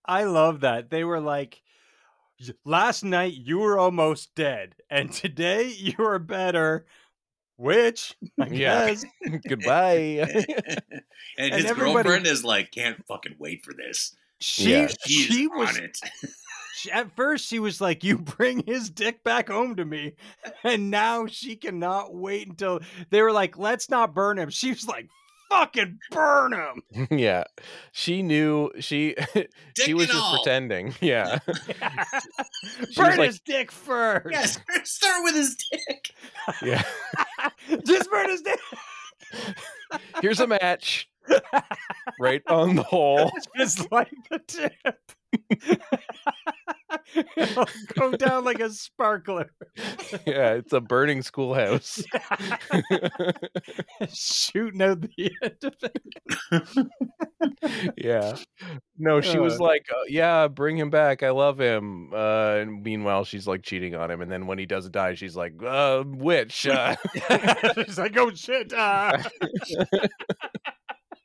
[0.07, 0.89] I love that.
[0.91, 1.61] They were like,
[2.65, 6.87] last night you were almost dead, and today you are better.
[7.59, 8.87] Which, I Yeah.
[8.89, 9.05] guess.
[9.49, 9.95] goodbye
[10.25, 10.47] and,
[11.37, 14.17] And his everybody- girlfriend is like, can't fucking wait for this.
[14.41, 14.87] She, Yeah.
[15.05, 15.99] She's she on was it.
[16.77, 20.15] she- at first she was like, "You bring his dick back home to me,"
[20.63, 22.79] and now she cannot wait until
[23.11, 25.09] they were like, "Let's not burn him." She was like,
[25.51, 27.45] "Fucking burn him!" yeah
[27.93, 29.15] she knew she
[29.77, 30.37] she was just all.
[30.43, 34.29] pretending yeah was burn like- his dick first.
[34.31, 36.11] Yes, start with his dick.
[36.63, 36.83] yeah
[37.87, 38.61] just burn his dick.
[40.21, 41.09] here's a match
[42.21, 44.73] right on the hole just like the tip.
[47.37, 49.51] It'll go down like a sparkler.
[50.27, 52.03] yeah it's a burning schoolhouse
[54.13, 56.03] Shooting out the end of it.
[57.97, 58.37] yeah
[58.99, 59.65] no she was Uh.
[59.65, 63.95] like uh, yeah bring him back i love him uh and meanwhile she's like cheating
[63.95, 66.97] on him and then when he does die she's like uh witch uh,
[67.75, 68.73] She's like, oh shit.
[68.73, 69.23] Uh.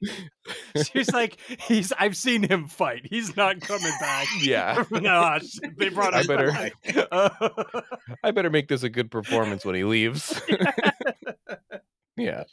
[0.92, 1.38] She's like,
[1.68, 3.02] he's I've seen him fight.
[3.10, 4.28] He's not coming back.
[4.42, 5.40] yeah no,
[5.78, 6.74] they brought I him better- back.
[7.12, 7.30] Uh,
[8.24, 10.42] i better make this a good performance when he leaves
[12.18, 12.44] yeah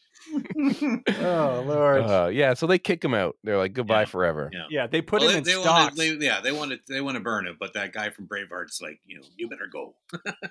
[1.20, 2.02] oh lord.
[2.02, 4.04] uh, yeah so they kick him out they're like goodbye Yeah.
[4.06, 4.64] forever Yeah.
[4.70, 5.98] yeah, they put Well, him they, in they stocks.
[5.98, 8.26] wanna, they, yeah, they want to they want to burn him, but that guy from
[8.26, 9.94] Braveheart's like, you know, you better go.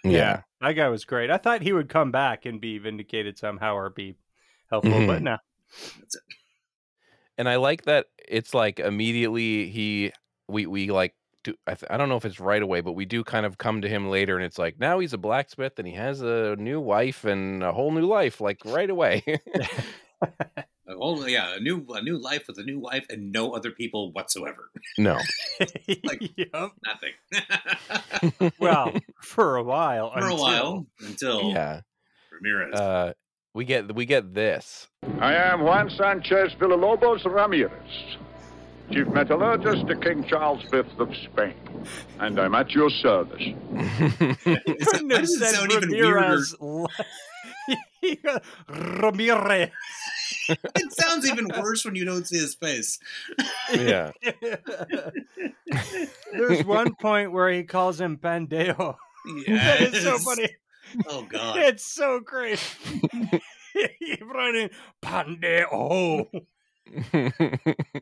[0.03, 1.31] yeah That guy was great.
[1.31, 4.15] I thought he would come back and be vindicated somehow or be
[4.69, 5.23] helpful, but Mhm.
[5.23, 5.37] no.
[5.99, 6.21] That's it.
[7.39, 10.11] And I like that it's like immediately he
[10.47, 13.05] we we like do I, th- I don't know if it's right away, but we
[13.05, 15.87] do kind of come to him later, and it's like now he's a blacksmith and
[15.87, 19.23] he has a new wife and a whole new life, like right away.
[20.91, 24.11] A yeah, a new a new life with a new wife and no other people
[24.11, 24.71] whatsoever.
[24.97, 25.19] no,
[26.03, 26.71] Like- Yep.
[26.85, 28.51] Nothing.
[28.59, 30.11] Well, for a while.
[30.11, 31.81] For a until- while until yeah.
[32.31, 32.73] Ramirez.
[32.73, 33.13] Uh,
[33.53, 34.87] we get we get this.
[35.19, 37.71] I am Juan Sanchez Villalobos Ramirez,
[38.91, 41.55] Chief Metallurgist to King Charles V of Spain,
[42.19, 43.41] and I'm at your service.
[43.41, 43.55] Is
[44.87, 46.13] Couldn't that- why have does it sound even weirder?
[46.19, 46.55] Ramirez.
[48.69, 49.69] Ramirez.
[50.49, 52.99] it sounds even worse when you don't see his face.
[53.73, 54.11] yeah,
[56.33, 58.95] There's one point where he calls him Bandeo.
[59.47, 60.47] That is so funny.
[61.07, 61.57] Oh god.
[61.57, 62.59] It's so great.
[63.99, 64.69] He's running
[65.01, 65.65] Pandeo.
[65.71, 66.29] Oh.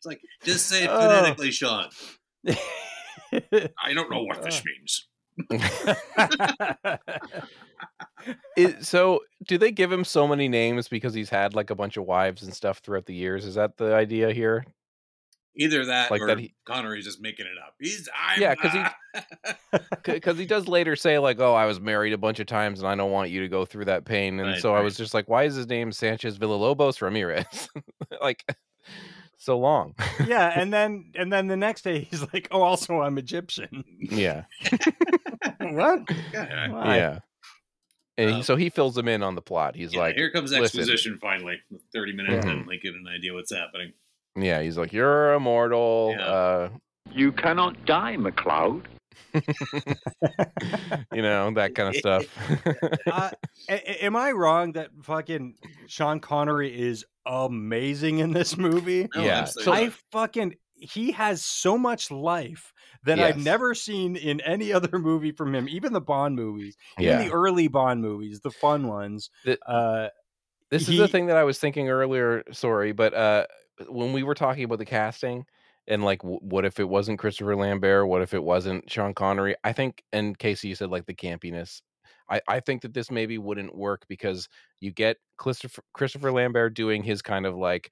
[0.00, 1.00] It's like just say it Oh.
[1.00, 1.88] phonetically, Sean.
[2.46, 4.62] I don't know what this uh.
[4.64, 5.08] means.
[8.56, 11.96] It- so do they give him so many names because he's had like a bunch
[11.96, 13.44] of wives and stuff throughout the years?
[13.44, 14.64] Is that the idea here?
[15.60, 17.74] Either that Like or that he- Connery's just making it up.
[17.80, 22.12] He's I'm, Yeah, 'cause he- because he does later say like oh i was married
[22.12, 24.50] a bunch of times and i don't want you to go through that pain and
[24.50, 27.68] Right, so i was just like why is his name sanchez villalobos ramirez
[28.22, 28.44] like
[29.38, 29.94] so long
[30.26, 34.44] yeah, and then and then the next day he's like, "Oh, also I'm Egyptian." yeah
[35.60, 36.00] what?
[36.32, 36.68] yeah.
[36.70, 36.96] Why?
[36.96, 37.18] yeah
[38.16, 40.30] and he, Um, so he fills him in on the plot he's Yeah, like here
[40.30, 40.64] comes listen.
[40.64, 41.60] exposition finally.
[41.92, 43.92] Thirty minutes and like get an idea what's happening.
[44.40, 46.24] Yeah he's like you're immortal Yeah.
[46.26, 46.68] uh
[47.12, 48.86] You cannot die, MacLeod.
[51.12, 52.24] you know that kind of stuff
[53.06, 53.30] uh,
[53.68, 55.54] a- a- am I wrong that fucking
[55.86, 59.08] Sean Connery is amazing in this movie?
[59.14, 62.72] No, Yeah, absolutely I fucking he has so much life
[63.04, 67.18] that I've never seen in any other movie from him, even the Bond movies, even
[67.18, 69.30] yeah the early Bond movies, the fun ones.
[69.44, 70.08] The- uh,
[70.70, 72.44] This is the thing that I was thinking earlier.
[72.52, 73.46] Sorry, but uh,
[73.88, 75.44] when we were talking about the casting
[75.86, 78.08] and like, w- what if it wasn't Christopher Lambert?
[78.08, 79.56] What if it wasn't Sean Connery?
[79.64, 81.80] I think, and Casey, you said like the campiness.
[82.30, 84.48] I, I think that this maybe wouldn't work because
[84.80, 87.90] you get Christopher Christopher Lambert doing his kind of like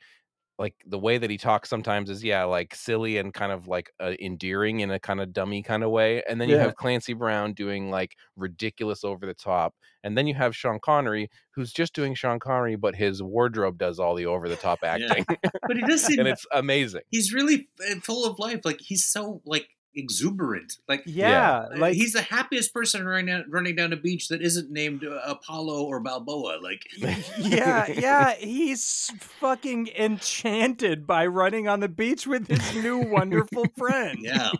[0.59, 3.90] like the way that he talks sometimes is yeah like silly and kind of like
[4.01, 7.12] uh, endearing in a kind of dummy kind of way and then you have Clancy
[7.12, 11.95] Brown doing like ridiculous over the top and then you have Sean Connery who's just
[11.95, 15.09] doing Sean Connery but his wardrobe does all the over the top Yeah.
[15.12, 15.27] acting
[15.66, 17.69] But he does seem and it's amazing he's really
[18.03, 18.61] full of life.
[18.64, 20.78] Like he's so like exuberant.
[20.88, 24.42] Like yeah, uh, like he's the happiest person running down, running down a beach that
[24.42, 26.59] isn't named uh, Apollo or Balboa.
[26.62, 26.82] Like
[27.38, 34.18] yeah, yeah, he's fucking enchanted by running on the beach with his new wonderful friend.
[34.20, 34.50] yeah,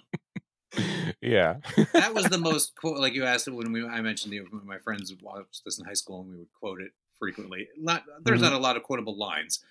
[1.21, 1.57] yeah.
[1.93, 2.99] that was the most quote.
[2.99, 5.95] Like you asked it when we I mentioned the, my friends watched this in high
[5.95, 7.69] school and we would quote it frequently.
[7.79, 8.45] Not there's Mhm.
[8.45, 9.65] not a lot of quotable lines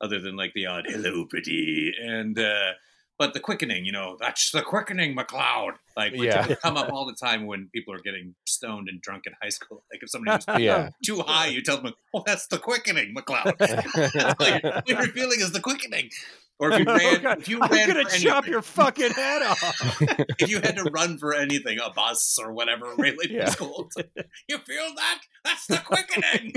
[0.00, 2.38] other than like the odd "Hello, pretty" and.
[2.38, 2.72] uh
[3.18, 5.74] but the quickening, you know, that's the quickening, MacLeod.
[5.96, 6.54] Like, which Yeah.
[6.56, 9.84] come up all the time when people are getting stoned and drunk in high school.
[9.92, 10.90] Like, if somebody was Yeah.
[11.04, 13.54] too high, you tell them, "Well, that's the quickening, MacLeod."
[14.40, 16.10] like, what you're feeling is the quickening.
[16.58, 19.10] Or if you Oh, ran, God, if you I'm ran gonna chop anything, your fucking
[19.12, 20.00] head off.
[20.38, 23.50] if you had to run for anything, a bus or whatever, related Yeah.
[23.50, 24.10] school, like,
[24.48, 25.20] you feel that?
[25.44, 26.54] That's the quickening.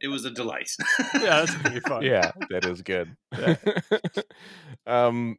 [0.00, 0.70] It was a delight.
[1.14, 2.02] yeah, that's pretty fun.
[2.02, 3.16] yeah, that is good.
[4.86, 5.36] um,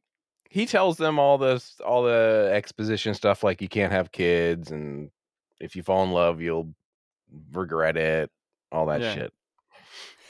[0.50, 5.12] he tells them all this, all the exposition stuff, like you can't have kids, and
[5.60, 6.74] if you fall in love, you'll
[7.54, 8.30] regret it.
[8.72, 9.14] All that Yeah.
[9.16, 9.34] shit.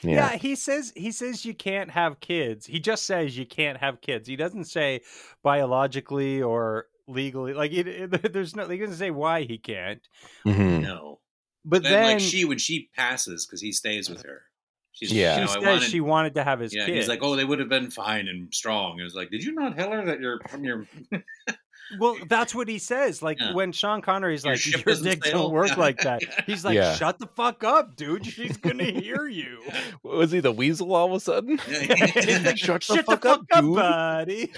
[0.02, 0.12] Yeah.
[0.32, 0.38] Yeah.
[0.38, 2.66] he says he says you can't have kids.
[2.66, 4.28] He just says you can't have kids.
[4.30, 5.02] He doesn't say
[5.44, 7.54] biologically or legally.
[7.54, 8.68] Like it, it- there's no.
[8.70, 10.02] He doesn't say why he can't.
[10.46, 10.82] Mhm.
[10.84, 11.20] no.
[11.66, 14.44] But then, then, like she, when she passes, because he stays with her.
[14.92, 15.36] She's, Yeah.
[15.36, 16.96] she you know, I says wanted- she wanted to have his yeah, kid.
[16.96, 19.00] he's like, oh, they would have been fine and strong.
[19.00, 20.88] It was like, did you not tell her that you're from your?
[22.00, 23.24] Well, that's what he says.
[23.24, 23.56] Like Yeah.
[23.56, 25.76] when Sean Connery's Your like, ship "Your dick sail." don't work Yeah.
[25.80, 26.94] like that." He's like, Yeah.
[26.94, 28.28] "Shut the fuck up, dude.
[28.28, 29.64] She's gonna hear you."
[30.04, 31.58] Was he the weasel all of a sudden?
[31.58, 34.52] Like, Shut the Shut fuck up, dude." buddy.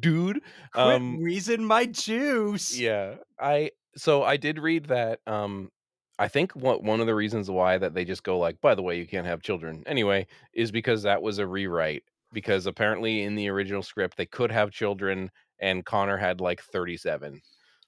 [0.00, 0.40] Dude.
[0.72, 2.76] Quit Um, wheezing my juice.
[2.76, 5.70] yeah i so i did read that um
[6.18, 8.82] i think what one of the reasons why that they just go like by the
[8.82, 12.02] way you can't have children anyway is because that was a rewrite
[12.32, 15.30] because apparently in the original script they could have children
[15.60, 17.40] and connor had like 37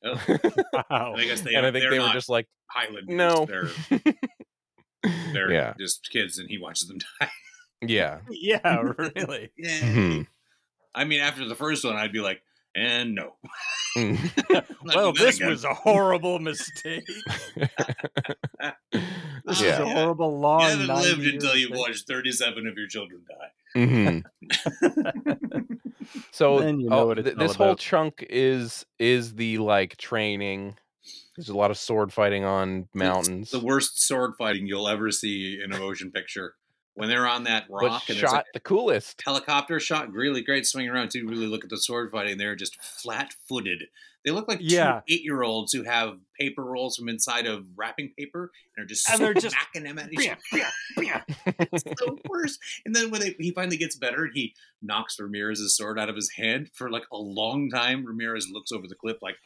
[0.05, 0.21] Oh,
[0.91, 1.15] Wow.
[1.17, 3.17] I guess they, and i think they're were just like Highlanders.
[3.17, 3.69] no They're,
[5.33, 5.75] they're Yeah.
[5.79, 7.31] just kids, and he watches them die.
[7.83, 9.51] yeah Yeah, really.
[9.57, 9.81] Yeah.
[9.81, 10.27] Mhm.
[10.95, 12.43] I mean, after the first one, I'd be like,
[12.77, 13.37] and no.
[14.85, 15.49] Well, this again.
[15.51, 17.05] was a horrible mistake.
[19.45, 19.75] This Yeah.
[19.75, 20.61] is a horrible long.
[20.63, 23.81] You haven't lived until you've watched 37 of your children die.
[23.81, 25.61] Mm-hmm.
[26.33, 27.79] so Then you know oh, what it's th- all this whole about.
[27.79, 30.77] chunk is is the like training
[31.37, 35.61] there's a lot of sword fighting on mountains The worst sword fighting you'll ever see
[35.63, 36.55] in a motion picture.
[36.97, 40.67] When they're on that but rock and there's shot the coolest helicopter shot, really great
[40.67, 41.27] swinging around too.
[41.29, 42.39] Really look at the sword fighting.
[42.39, 43.85] They're just flat footed.
[44.25, 45.03] They look like Yeah.
[45.07, 48.87] two eight year olds who have paper rolls from inside of wrapping paper and are
[48.87, 50.31] just And they're just- smacking them at each
[50.97, 51.23] bam.
[51.71, 52.59] it's the worst.
[52.85, 56.17] And then when they, he finally gets better and he knocks Ramirez's sword out of
[56.17, 59.37] his hand for like a long time, Ramirez looks over the cliff like,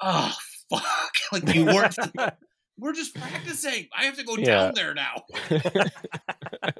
[0.00, 0.34] "Oh
[0.70, 1.94] fuck!" Like you weren't.
[2.78, 3.88] We're just practicing.
[3.96, 4.44] I have to go Yeah.
[4.46, 5.24] down there now.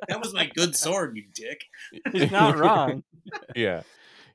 [0.09, 1.63] That was my good sword, you dick.
[2.13, 3.03] He's not wrong.
[3.55, 3.83] yeah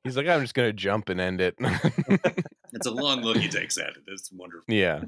[0.04, 1.56] he's like i'm just gonna jump and end it
[2.74, 4.04] It's a long look he takes at it.
[4.08, 4.74] It's wonderful.
[4.74, 5.02] yeah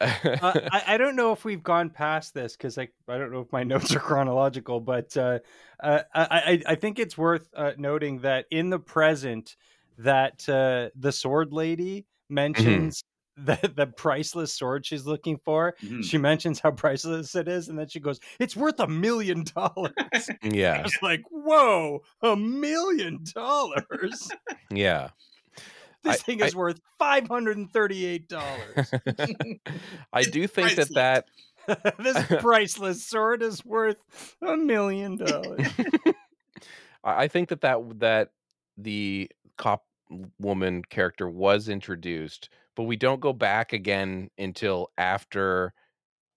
[0.00, 0.10] uh,
[0.72, 3.50] I, I don't know if we've gone past this because I, I don't know if
[3.52, 5.38] my notes are chronological, but uh,
[5.82, 9.56] uh, I, I, I think it's worth uh, noting that in the present,
[9.98, 13.02] that uh, the sword lady mentions
[13.36, 15.74] the, the priceless sword she's looking for.
[15.82, 16.04] Mhm.
[16.04, 19.92] She mentions how priceless it is, and then she goes, "It's worth a million dollars."
[20.42, 24.30] Yeah was like, "Whoa, a million dollars!
[24.70, 25.08] yeah
[26.02, 28.90] This I- thing I- is worth five hundred and thirty-eight dollars."
[30.12, 30.94] i do think that priceless.
[31.66, 33.96] that this priceless sword is worth
[34.42, 35.66] a million dollars.
[37.02, 38.30] I I think that that that
[38.76, 39.84] the cop
[40.38, 45.72] woman character was introduced, but we don't go back again until after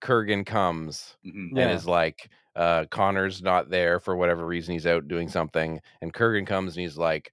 [0.01, 1.49] Kurgan comes Mhm.
[1.55, 1.63] Yeah.
[1.63, 4.73] and is like, uh, Connor's not there for whatever reason.
[4.73, 7.31] He's out doing something, and Kurgan comes and he's like,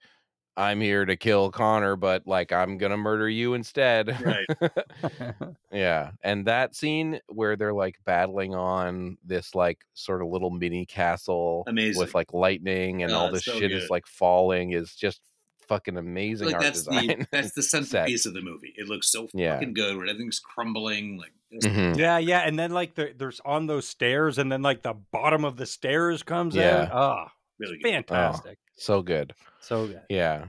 [0.56, 4.46] "I'm here to kill Connor, but like I'm gonna murder you instead." Right.
[5.72, 10.86] Yeah, and that scene where they're like battling on this like sort of little mini
[10.86, 11.98] castle Amazing.
[12.00, 13.82] with like lightning and all Oh, this so shit good.
[13.82, 15.20] is like falling is just
[15.68, 17.06] fucking amazing like art that's design.
[17.06, 17.86] the that's the Set.
[17.86, 18.72] centerpiece of the movie.
[18.76, 19.54] It looks so Yeah.
[19.54, 21.18] fucking good when everything's crumbling.
[21.18, 21.96] Like just- Mhm.
[21.98, 25.44] yeah, yeah, and then like the, there's on those stairs, and then like the bottom
[25.44, 26.88] of the stairs comes Yeah.
[26.92, 26.92] out.
[26.92, 27.90] Oh, really good.
[27.90, 28.58] fantastic!
[28.76, 29.34] So good.
[29.60, 30.02] So good.
[30.08, 30.46] Yeah.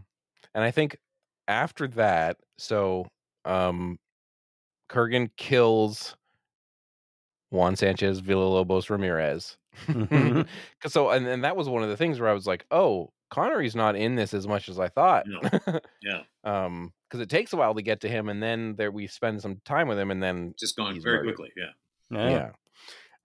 [0.54, 0.98] And I think
[1.48, 3.08] after that, so
[3.46, 4.00] um
[4.90, 6.16] Kurgan kills
[7.52, 9.58] Juan Sanchez Villalobos Ramirez.
[9.88, 10.48] Mhm.
[10.82, 13.12] 'Cause so and, and that was one of the things where I was like, oh,
[13.32, 15.26] Connery's not in this as much as I thought.
[15.28, 15.40] No.
[16.02, 16.22] Yeah.
[16.44, 19.42] um, because it takes a while to get to him, and then there we spend
[19.42, 21.36] some time with him, and then Just gone very murdered.
[21.36, 21.52] quickly.
[21.56, 22.20] Yeah.
[22.20, 22.52] Yeah.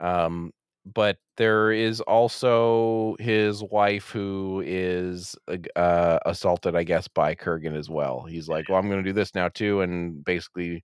[0.01, 0.25] yeah.
[0.25, 0.53] Um,
[0.87, 5.37] but there is also his wife who is
[5.77, 8.25] uh, assaulted, I guess, by Kurgan as well.
[8.25, 10.83] He's like, "Well, I'm going to do this now too," and basically,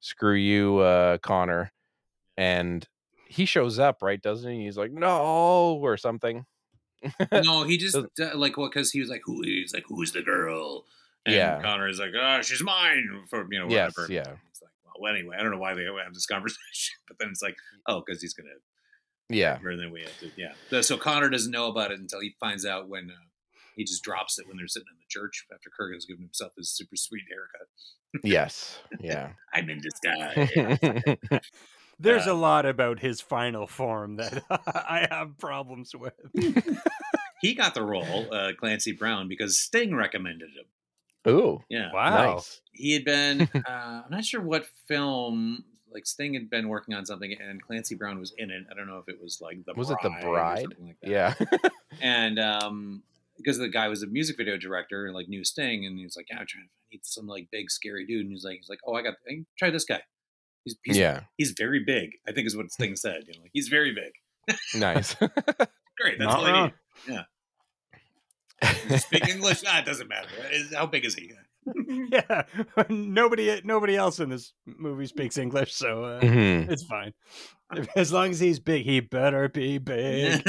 [0.00, 1.72] screw you, uh, Connor.
[2.36, 2.86] And
[3.28, 4.20] he shows up, right?
[4.20, 4.64] Doesn't he?
[4.64, 6.44] He's like, "No," or something.
[7.32, 7.96] no, he just
[8.34, 10.84] like what because he was like, who he's like, who's the girl?
[11.26, 11.60] And Yeah.
[11.62, 14.12] Connor is like, oh, she's mine for you know Yes, whatever.
[14.12, 14.34] yeah.
[14.50, 17.42] It's like, well, anyway, I don't know why they have this conversation, but then it's
[17.42, 18.50] like, oh, because he's gonna.
[19.30, 20.80] Yeah, And then we have to, yeah.
[20.80, 23.14] So- Connor doesn't know about it until he finds out when uh,
[23.76, 26.70] he just drops it when they're sitting in the church after Kurgan's given himself his
[26.70, 27.68] super sweet haircut.
[28.24, 29.32] yes, yeah.
[29.52, 30.48] I'm in disguise.
[31.98, 36.14] There's Uh, a lot about his final form that I have problems with.
[37.40, 40.64] he got the role, uh, Clancy Brown, because Sting recommended him.
[41.32, 41.92] Ooh, Yeah.
[41.92, 42.34] Wow.
[42.36, 42.60] nice.
[42.72, 47.04] he had been uh, i'm not sure what film like sting had been working on
[47.04, 49.74] something and clancy brown was in it i don't know if it was like the
[49.74, 50.60] Was it The Bride?
[50.62, 51.10] something like that.
[51.10, 51.34] Yeah,
[52.00, 53.02] and um
[53.36, 56.16] because the guy was a music video director and like knew sting and he was
[56.16, 58.68] like yeah i'm trying to find some like big scary dude and he's like he's
[58.70, 60.00] like oh i got hey, try this guy
[60.68, 61.20] he's he's, yeah.
[61.36, 64.12] he's very big i think is what sting said you know like he's very big
[64.74, 65.14] Nice.
[65.98, 66.72] great that's Not all i wrong.
[67.08, 70.28] need speak english ah, it doesn't matter
[70.74, 71.30] how big is he
[72.10, 72.42] yeah,
[72.88, 76.70] nobody nobody else in this movie speaks English, so uh, Mhm.
[76.70, 77.12] it's fine.
[77.94, 80.40] As long as he's big, he better be big.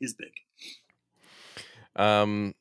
[0.00, 0.32] he's big
[1.94, 2.54] Um,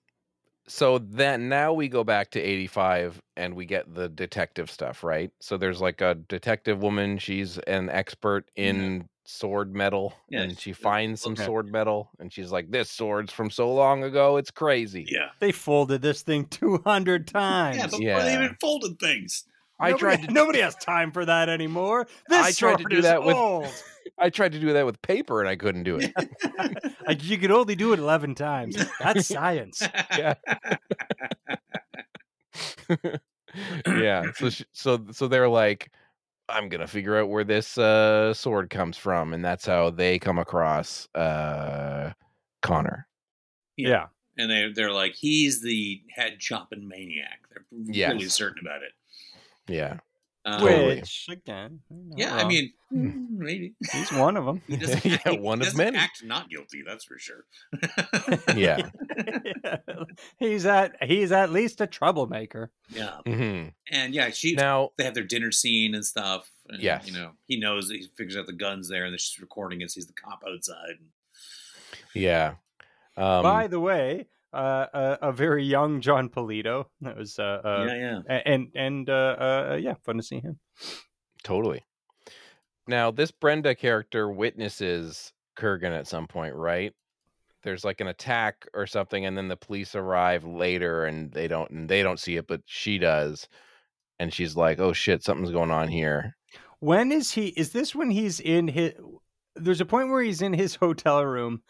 [0.68, 5.32] so then now we go back to 85 and we get the detective stuff, right?
[5.40, 10.72] So there's like a detective woman, she's an expert in sword metal Yeah, and she
[10.72, 11.46] she- finds some okay.
[11.46, 15.06] sword metal and she's like this sword's from so long ago, it's crazy.
[15.10, 17.78] yeah They folded this thing two hundred times.
[17.78, 19.46] Yeah, before they even folded things.
[19.80, 22.08] I nobody, tried to nobody has time for that anymore.
[22.30, 23.68] This I tried to sword do is that with- old.
[24.20, 26.14] I tried to do that with paper and I couldn't do it.
[27.08, 28.78] like you could only do it eleven times.
[29.00, 29.82] That's science.
[30.18, 30.34] yeah.
[33.88, 34.24] yeah.
[34.36, 35.92] So so so they're like,
[36.50, 40.38] I'm gonna figure out where this uh, sword comes from, and that's how they come
[40.38, 42.12] across uh,
[42.62, 43.08] Connor.
[43.78, 43.88] Yeah.
[43.88, 44.06] Yeah.
[44.38, 47.40] and they they're like, he's the head chopping maniac.
[47.72, 48.92] They're really certain about it.
[49.68, 50.00] Yeah.
[50.46, 54.62] Um, Which again, you're Yeah, I mean, mm, maybe he's one of them.
[54.68, 55.06] he doesn't.
[55.06, 55.98] Yeah, he one of doesn't many.
[55.98, 56.84] Act not guilty.
[56.86, 57.46] That's for sure.
[58.56, 58.90] Yeah.
[60.40, 62.72] he's at he's at least a troublemaker.
[62.90, 64.56] yeah, hmm and yeah, she.
[64.56, 66.50] Now, they have their dinner scene and stuff.
[66.68, 67.08] And, Yes.
[67.08, 69.92] you know, he knows he figures out the guns there, and then she's recording it.
[69.92, 70.98] Sees the cop outside.
[72.14, 72.56] yeah.
[73.16, 76.86] Um, By the way, uh, a, a very young Jon Polito.
[77.02, 78.42] That was uh, uh yeah, yeah.
[78.46, 79.36] and and uh,
[79.72, 80.60] uh, yeah, fun to see him.
[81.44, 81.84] Totally.
[82.88, 86.94] Now, this Brenda character witnesses Kurgan at some point, right?
[87.64, 91.70] There's like an attack or something, and then the police arrive later, and they don't,
[91.72, 93.48] and they don't see it, but she does,
[94.20, 96.36] and she's like, "Oh shit, something's going on here."
[96.80, 97.48] When is he?
[97.50, 98.94] Is this when he's in his?
[99.56, 101.62] There's a point where he's in his hotel room,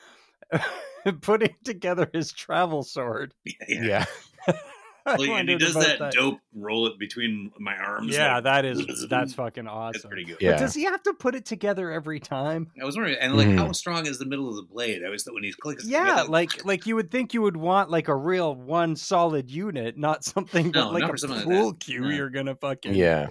[1.22, 3.34] putting together his travel sword.
[3.68, 3.84] yeah.
[3.84, 4.06] Yeah,
[5.06, 8.16] I and he does about that, dope roll it between my arms.
[8.16, 9.92] Yeah, like, that is that's fucking awesome.
[9.94, 10.38] That's pretty good.
[10.40, 10.52] Yeah.
[10.52, 12.72] But does he have to put it together every time?
[12.82, 13.76] I was wondering, and like, how Mhm.
[13.76, 15.02] strong is the middle of the blade?
[15.06, 15.86] I was when he clicks.
[15.86, 19.52] Yeah, together, like like you would think you would want like a real one solid
[19.52, 21.80] unit, not something No, like not a for something like pool that.
[21.82, 22.10] cue No.
[22.10, 22.96] you're gonna fucking.
[22.96, 23.28] yeah.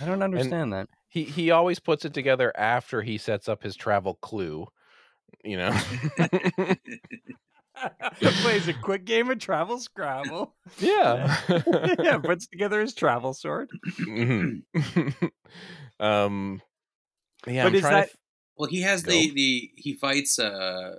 [0.00, 0.88] I don't understand that.
[1.08, 4.66] He he always puts it together after he sets up his travel clue.
[5.44, 5.78] You know.
[8.20, 10.54] Plays a quick game of travel Scrabble.
[10.78, 11.36] yeah.
[11.98, 13.68] yeah, puts together his travel sword.
[14.00, 14.62] Mhm.
[16.00, 16.62] um.
[17.46, 18.16] Yeah, But I'm is that- to.
[18.56, 19.10] Well, he has Go.
[19.10, 20.94] the the he fights uh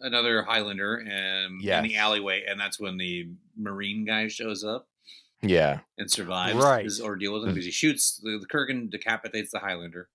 [0.00, 3.28] another Highlander and in the alleyway, and that's when the
[3.58, 4.88] Marine guy shows up
[5.42, 5.80] yeah.
[5.98, 6.82] and survives Right.
[6.84, 7.54] his ordeal with him Mm.
[7.56, 10.08] because he shoots the, the Kurgan decapitates the Highlander,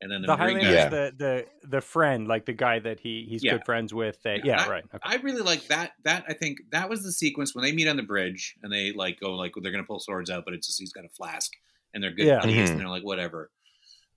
[0.00, 0.70] and then the, The Highlander.
[0.72, 0.84] Yeah.
[0.86, 1.14] is the,
[1.62, 3.52] the the friend, like the guy that he he's Yeah.
[3.52, 4.18] good friends with.
[4.24, 4.84] Uh, Yeah, yeah, I- right.
[4.84, 4.98] Okay.
[5.02, 5.92] I really like that.
[6.04, 8.92] That I think that was the sequence when they meet on the bridge and they
[8.92, 11.50] like go like they're gonna pull swords out, but it's just he's got a flask
[11.94, 12.40] and they're good Yeah.
[12.40, 12.72] buddies Mhm.
[12.72, 13.50] and they're like whatever.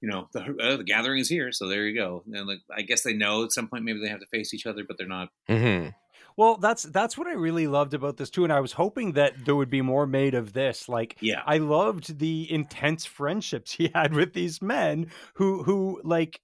[0.01, 2.23] You know the uh, the gathering is here, so there you go.
[2.33, 4.65] And like I guess they know at some point maybe they have to face each
[4.65, 5.29] other, but they're not.
[5.47, 5.87] hmm
[6.41, 9.45] Well, that's that's what I really loved about this too, and I was hoping that
[9.45, 10.89] there would be more made of this.
[10.89, 16.41] Like, Yeah, I loved the intense friendships he had with these men who who like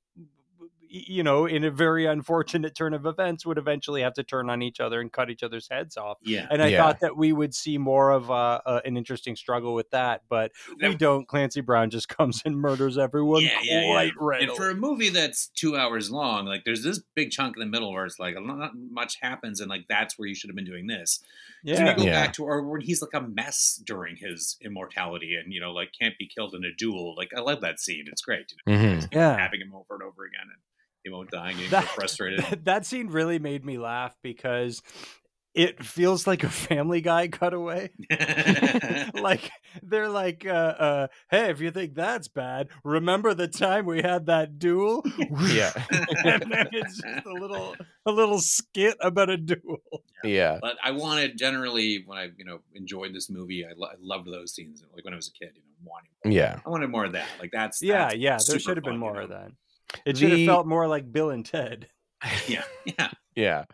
[0.90, 4.62] you know, in a very unfortunate turn of events, would eventually have to turn on
[4.62, 6.18] each other and cut each other's heads off.
[6.24, 6.48] Yeah.
[6.50, 6.82] And I Yeah.
[6.84, 10.52] thought that we would see more of uh, uh, an interesting struggle with that, but
[10.82, 11.28] we don't.
[11.28, 14.12] Clancy Brown just comes and murders everyone Yeah, yeah, yeah.
[14.16, 17.60] quite And for a movie that's two hours long, like there's this big chunk in
[17.62, 20.56] the middle where it's like not much happens, and like that's where you should have
[20.56, 21.20] been doing this.
[21.66, 22.12] 'Cause when yeah, you go Yeah.
[22.12, 25.92] back to or when he's like a mess during his immortality, and you know, like
[26.00, 27.16] can't be killed in a duel.
[27.16, 28.54] Like I love that scene; it's great.
[28.68, 28.96] You know, Mhm.
[28.96, 29.38] just Yeah.
[29.38, 30.62] having him over and over again, and
[31.04, 32.40] he won't die, and That- frustrated.
[32.46, 34.82] that, that scene really made me laugh because
[35.54, 37.90] it feels like a Family Guy cutaway.
[39.16, 39.50] like
[39.82, 44.28] they're like, uh, uh, "Hey, if you think that's bad, remember the time we had
[44.28, 45.04] that duel?"
[45.48, 45.72] Yeah.
[46.24, 47.76] and then it's just a little,
[48.06, 49.82] a little skit about a duel.
[50.24, 50.60] Yeah.
[50.62, 54.28] But I wanted generally when I you know enjoyed this movie, I, lo- I loved
[54.28, 54.84] those scenes.
[54.94, 56.38] Like when I was a kid, you know, wanting.
[56.38, 56.60] Yeah.
[56.66, 57.28] I wanted more of that.
[57.40, 58.38] Like that's Yeah, that's yeah.
[58.48, 59.52] There should have been fun, you more of that.
[60.06, 61.90] It should have felt more like Bill and Ted.
[62.48, 63.12] Yeah, yeah.
[63.36, 63.66] Yeah.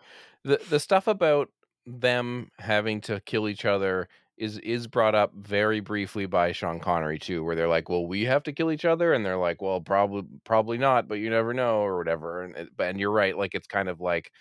[0.44, 1.50] The the stuff about
[1.86, 7.20] them having to kill each other is is brought up very briefly by Sean Connery
[7.20, 9.82] too, where they're like, "Well, we have to kill each other," and they're like, "Well,
[9.82, 12.44] probably probably not, but you never know," or whatever.
[12.44, 14.32] And it- but and you're right, like it's kind of like.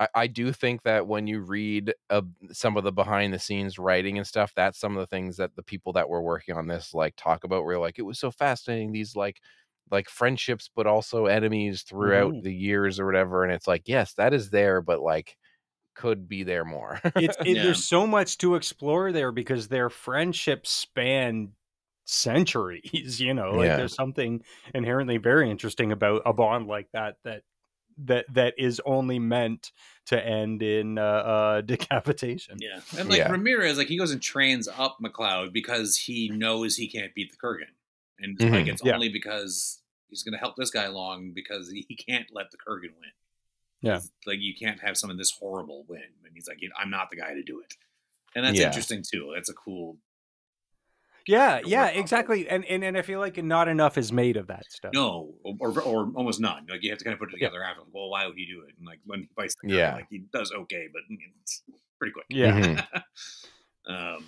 [0.00, 2.22] I, I do think that when you read uh,
[2.52, 5.54] some of the behind the scenes writing and stuff, that's some of the things that
[5.56, 7.64] the people that were working on this like talk about.
[7.64, 9.40] Where like it was so fascinating these like
[9.90, 12.42] like friendships, but also enemies throughout Mhm.
[12.42, 13.44] the years or whatever.
[13.44, 15.36] And it's like, yes, that is there, but like
[15.94, 17.00] could be there more.
[17.16, 17.62] It's it, Yeah.
[17.62, 21.52] there's so much to explore there because their friendships span
[22.04, 23.20] centuries.
[23.20, 23.76] You know, like Yeah.
[23.76, 24.42] there's something
[24.74, 27.42] inherently very interesting about a bond like that that
[27.98, 29.72] that that is only meant
[30.06, 32.58] to end in uh, uh decapitation.
[32.58, 33.28] Yeah, and like Yeah.
[33.28, 37.36] Ramirez, like he goes and trains up MacLeod because he knows he can't beat the
[37.38, 37.72] Kurgan,
[38.22, 38.94] and it's like it's Yeah.
[38.94, 42.56] only because he's going to help this guy along because he, he can't let the
[42.58, 43.10] Kurgan win.
[43.80, 43.96] Yeah.
[43.96, 47.16] It's like you can't have someone this horrible win, and he's like, I'm not the
[47.16, 47.74] guy to do it,
[48.34, 48.66] and that's Yeah.
[48.68, 49.32] interesting too.
[49.34, 49.96] That's a cool.
[51.24, 52.00] Yeah, yeah, work off of.
[52.00, 52.48] exactly.
[52.48, 54.90] And, and and I feel like not enough is made of that stuff.
[54.92, 56.66] No, or, or almost none.
[56.68, 57.82] Like you have to kind of put it together after.
[57.82, 58.74] Like, well, why would he do it?
[58.76, 59.94] And like when he fights the Kurgan, Yeah.
[59.94, 61.02] like he does okay, but
[61.36, 61.62] it's
[61.98, 62.26] pretty quick.
[62.28, 62.84] Yeah.
[63.88, 64.16] Mhm.
[64.16, 64.24] um,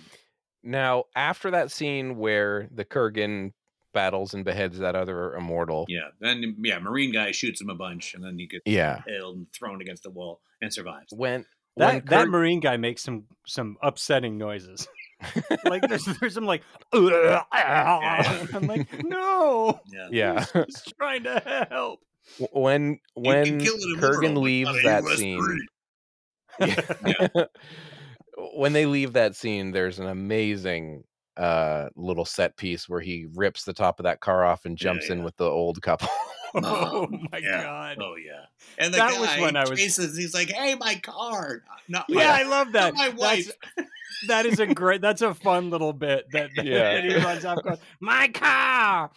[0.63, 3.51] now, after that scene where the Kurgan
[3.95, 6.09] battles and beheads that other immortal, yeah.
[6.19, 9.37] Then um, yeah, Marine guy shoots him a bunch, and then he gets yeah, held
[9.37, 11.11] and thrown against the wall and survives.
[11.11, 11.45] when
[11.77, 14.87] That when that Kur- marine guy makes some some upsetting noises.
[15.65, 16.61] like there's there's some like
[16.93, 20.07] I'm like no, Yeah.
[20.11, 22.01] yeah, he's trying to help.
[22.51, 25.67] when when Kurgan leaves that scene,
[26.59, 27.45] yeah.
[28.55, 31.03] when they leave that scene, there's an amazing
[31.37, 34.85] uh little set piece where he rips the top of that car off and Yeah,
[34.93, 36.07] jumps in with the old couple.
[36.57, 37.63] Oh my yeah.
[37.63, 37.97] god.
[37.99, 38.45] Oh yeah.
[38.77, 40.15] And the That guy was when I was- chases.
[40.15, 42.93] He's like, "Hey, my car, not my, Yeah, I love that.
[42.93, 43.87] my That's- wife."
[44.27, 45.01] That is a great.
[45.01, 47.01] That's a fun little bit that, that, Yeah.
[47.01, 47.61] he runs off.
[47.63, 49.11] Going, My car.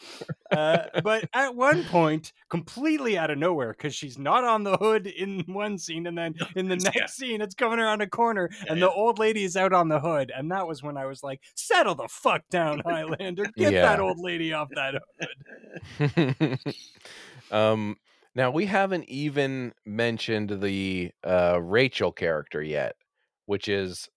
[0.50, 5.06] Uh, but at one point, completely out of nowhere, because she's not on the hood
[5.06, 7.06] in one scene, and then in the next Yeah.
[7.06, 10.00] scene, it's coming around a corner, Yeah, and the old lady is out on the
[10.00, 13.46] hood, and that was when I was like, "Settle the fuck down, Highlander.
[13.56, 14.94] Get that old lady off that
[15.98, 16.58] hood."
[17.50, 17.96] um
[18.34, 22.96] now we haven't even mentioned the uh Rachel character yet,
[23.46, 24.08] which is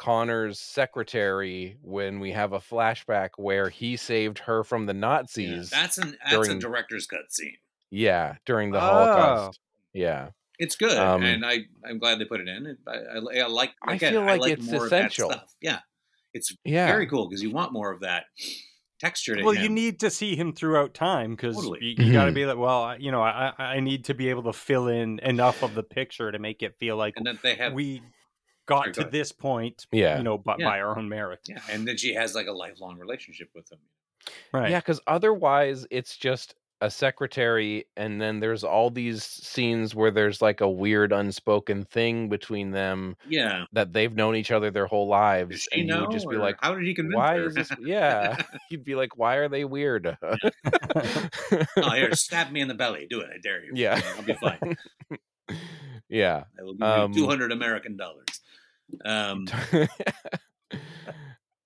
[0.00, 5.68] Connor's secretary when we have a flashback where he saved her from the Yeah, Nazis.
[5.70, 7.56] that's an that's during- a director's cut scene.
[7.90, 8.80] yeah, during the Oh.
[8.80, 9.60] Holocaust.
[9.92, 10.30] Yeah.
[10.58, 12.76] It's good, Um, and I I'm glad they put it in.
[12.86, 13.72] I, I, I like.
[13.86, 15.30] I again, feel like like it's more essential.
[15.30, 15.54] Stuff.
[15.60, 15.80] Yeah,
[16.34, 16.86] it's Yeah.
[16.86, 18.24] very cool because you want more of that
[19.00, 19.62] texture Well, him.
[19.62, 21.94] you need to see him throughout time because Totally.
[21.98, 24.42] you, got to be like, well, you know, I I I need to be able
[24.44, 27.54] to fill in enough of the picture to make it feel like and that they
[27.56, 28.02] have we
[28.70, 29.12] got Sorry, go to ahead.
[29.12, 30.16] this point, Yeah.
[30.18, 30.66] you know, by, Yeah.
[30.70, 31.40] by our own merit.
[31.48, 33.78] yeah, and then she has like a lifelong relationship with him.
[34.52, 34.70] Right.
[34.70, 40.40] Yeah, because otherwise it's just a secretary, and then there's all these scenes where there's
[40.40, 45.06] like a weird unspoken thing between them Yeah, that they've known each other their whole
[45.06, 47.48] lives, she and you'd just be like, how did he convince "Why her?
[47.48, 48.34] is this?" Yeah,
[48.70, 53.06] you'd be like, "Why are they weird?" oh, here, stab me in the belly.
[53.10, 53.28] Do it.
[53.34, 53.72] I dare you.
[53.74, 54.00] Yeah.
[54.16, 54.76] I'll be fine.
[56.08, 56.44] yeah.
[56.58, 58.26] I will give Um, you 200 American dollars.
[59.04, 59.46] Um,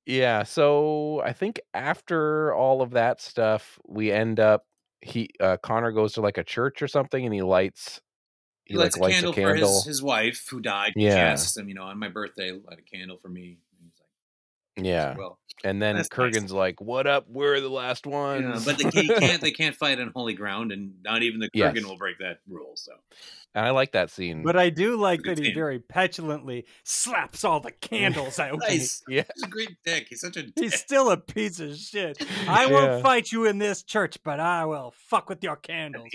[0.07, 4.67] yeah, so I think after all of that stuff, we end up
[5.01, 8.01] he uh Connor goes to like a church or something and he lights
[8.65, 9.59] he lights like a candle, a candle.
[9.59, 10.95] for his, his wife who died.
[10.97, 11.17] Yeah.
[11.17, 13.59] asks him, you know, on my birthday, light a candle for me.
[14.77, 15.15] And he's like, Yeah.
[15.17, 16.31] Well, And then That's nice.
[16.31, 17.27] Kurgan's like, "What up?
[17.29, 20.95] We're the last yeah, but they can't, can't they can't fight on holy ground, and
[21.05, 21.75] not even the Yes.
[21.75, 22.73] Kurgan will break that rule.
[22.75, 22.93] So
[23.55, 24.43] and I like that scene.
[24.43, 25.55] But I do like Good that he scene.
[25.55, 28.59] very petulantly slaps all the candles out.
[28.59, 29.03] nice.
[29.09, 29.23] yeah.
[29.35, 30.09] He's a great dick.
[30.11, 30.53] He's such a dick.
[30.59, 32.19] He's still a piece of shit.
[32.49, 33.03] I won't Yeah.
[33.03, 36.09] fight you in this church, but I will fuck with your candles.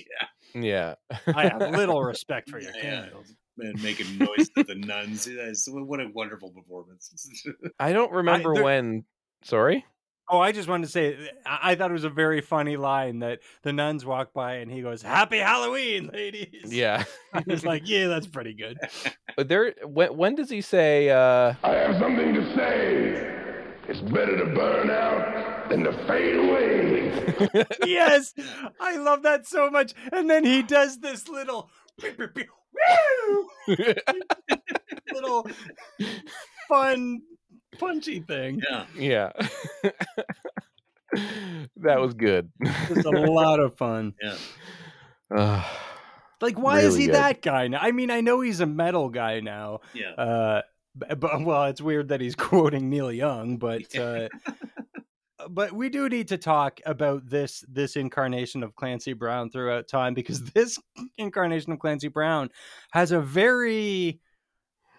[0.54, 0.96] yeah, Yeah.
[1.34, 3.02] I have little respect for your Yeah, yeah.
[3.04, 3.34] candles.
[3.60, 5.26] Man, making noise to the nuns.
[5.26, 7.46] That's- What a wonderful performance.
[7.80, 9.06] I don't remember there- when.
[9.44, 9.86] Sorry.
[10.32, 13.20] Oh, I just wanted to say, I I thought it was a very funny line
[13.20, 17.04] that the nuns walk by and he goes, "Happy Halloween, ladies." Yeah.
[17.34, 18.78] I was like, "Yeah, that's pretty good."
[19.36, 19.74] But there.
[19.86, 21.10] When, when does he say?
[21.10, 23.36] uh I have something to say.
[23.88, 27.66] It's better to burn out than to fade away.
[27.88, 28.34] yes,
[28.80, 29.94] I love that so much.
[30.12, 31.72] And then he does this little,
[32.04, 32.28] woo,
[35.14, 35.48] little
[36.68, 37.22] fun,
[37.78, 38.62] punchy thing.
[38.70, 39.32] yeah, Yeah.
[41.78, 42.52] that was good.
[42.62, 44.14] It's a lot of fun.
[44.22, 44.36] yeah.
[45.36, 45.86] Ah,
[46.42, 47.16] Like, why is he good.
[47.16, 47.80] that guy now?
[47.82, 49.82] I mean, I know he's a metal guy now.
[49.94, 50.12] Yeah.
[50.12, 50.62] Uh,
[50.98, 54.30] b- but well, it's weird that he's quoting Neil Young, but uh,
[55.50, 60.14] but we do need to talk about this this incarnation of Clancy Brown throughout time
[60.14, 60.78] because this
[61.18, 62.50] incarnation of Clancy Brown
[62.92, 64.20] has a very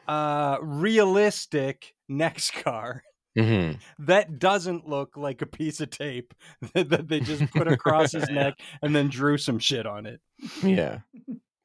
[0.08, 3.02] uh realistic neck scar
[3.38, 3.78] mhm.
[4.00, 6.34] that doesn't look like a piece of tape
[6.74, 10.20] that, that they just put across his neck and then drew some shit on it.
[10.62, 11.00] Yeah.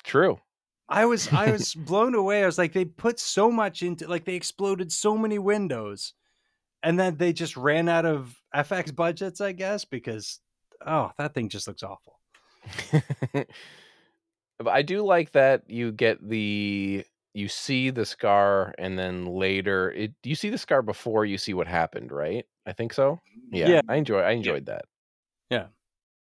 [0.03, 0.37] True.
[0.87, 2.43] I was I was blown away.
[2.43, 6.13] I was like, they put so much into like they exploded so many windows,
[6.83, 10.39] and then they just ran out of FX budgets, I guess, because
[10.85, 12.19] oh, that thing just looks awful.
[13.33, 13.47] but
[14.67, 20.13] I do like that you get the you see the scar and then later it
[20.23, 22.45] you see the scar before you see what happened, right?
[22.65, 23.21] I think so.
[23.51, 23.67] Yeah.
[23.67, 23.81] Yeah.
[23.87, 24.85] I enjoy I enjoyed that.
[25.51, 25.67] Yeah,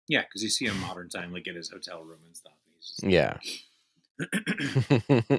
[0.09, 2.55] Yeah, because you see him modern time, like at his hotel room and stuff.
[2.75, 3.39] He's just, Yeah.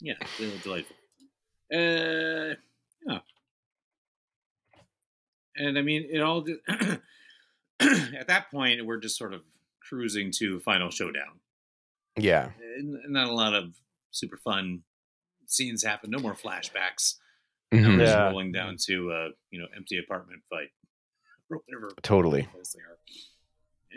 [0.00, 0.96] yeah, really delightful.
[1.72, 2.54] Uh,
[3.06, 3.20] yeah.
[5.60, 6.40] And I mean, it all.
[6.42, 6.58] Did,
[7.80, 9.42] at that point, we're just sort of
[9.80, 11.40] cruising to final showdown.
[12.16, 12.50] yeah.
[12.78, 13.74] And not a lot of
[14.10, 14.82] super fun
[15.46, 16.10] scenes happen.
[16.10, 17.16] No more flashbacks.
[17.72, 17.98] Now Mhm.
[17.98, 18.24] we're Yeah.
[18.28, 20.70] rolling down to uh, you know, empty apartment fight
[21.50, 22.42] or whatever Totally.
[22.42, 22.98] they are.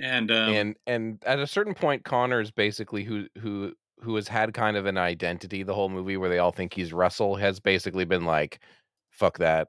[0.02, 4.28] And um, and and at a certain point Connor is basically who who who has
[4.28, 7.60] had kind of an identity the whole movie where they all think he's russell has
[7.60, 8.60] basically been like
[9.12, 9.68] fuck that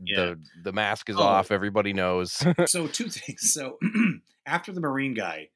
[0.00, 0.16] Yeah.
[0.16, 1.22] the the mask is Oh.
[1.22, 2.32] off everybody knows
[2.66, 3.52] so two things.
[3.52, 3.78] So
[4.46, 5.48] after the Marine guy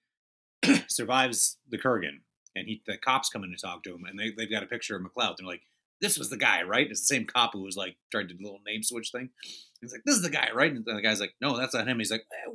[0.88, 2.20] survives the Kurgan,
[2.56, 4.66] and he the cops come in to talk to him, and they they've got a
[4.66, 5.36] picture of MacLeod.
[5.38, 5.62] They're like,
[6.00, 8.38] "This was the guy, right?" It's the same cop who was like trying to do
[8.38, 9.30] the little name switch thing.
[9.80, 11.98] He's like, "This is the guy, right?" And the guy's like, "No, that's not him."
[11.98, 12.52] He's like, "Eh,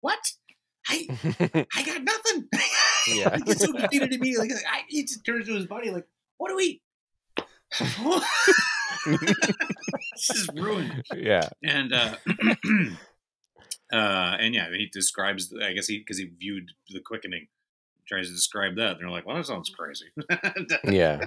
[0.00, 0.20] "What?
[0.88, 1.06] I
[1.74, 2.48] I got nothing."
[3.08, 3.36] Yeah.
[3.36, 4.48] he gets so defeated immediately.
[4.48, 6.06] Like, I, he just turns to his buddy like,
[6.38, 6.82] "What do we?"
[9.06, 11.04] this is ruined.
[11.14, 11.48] Yeah.
[11.62, 12.16] And uh
[13.92, 17.48] uh and yeah he describes i guess he because he viewed the quickening
[18.06, 18.92] tries to describe that.
[18.92, 20.06] And they're like well that sounds crazy.
[20.84, 21.24] Yeah.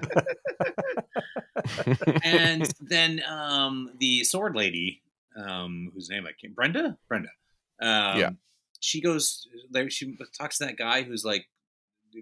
[2.23, 5.01] And then um the sword lady
[5.35, 6.97] um whose name i can't brenda?
[7.07, 7.29] Brenda.
[7.81, 8.29] Um Yeah.
[8.79, 11.47] she goes there she talks to that guy who's like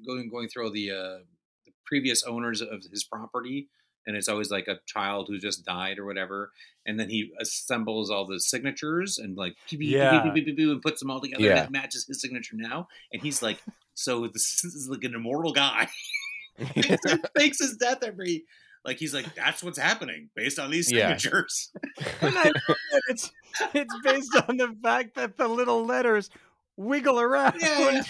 [0.05, 1.19] going going through all the uh
[1.65, 3.67] the previous owners of his property
[4.07, 6.51] and it's always like a child who just died or whatever
[6.85, 10.23] and then he assembles all the signatures and like Yeah.
[10.23, 11.57] and puts them all together Yeah.
[11.57, 13.59] and it matches his signature now and he's like
[13.93, 15.87] so this is like an immortal guy
[16.57, 18.43] it fakes his death every
[18.83, 21.15] like he's like that's what's happening based on these Yeah.
[21.17, 21.71] signatures
[22.21, 22.51] And I
[23.09, 23.31] it's
[23.73, 26.29] it's based on the fact that the little letters
[26.77, 28.01] wiggle around Yeah,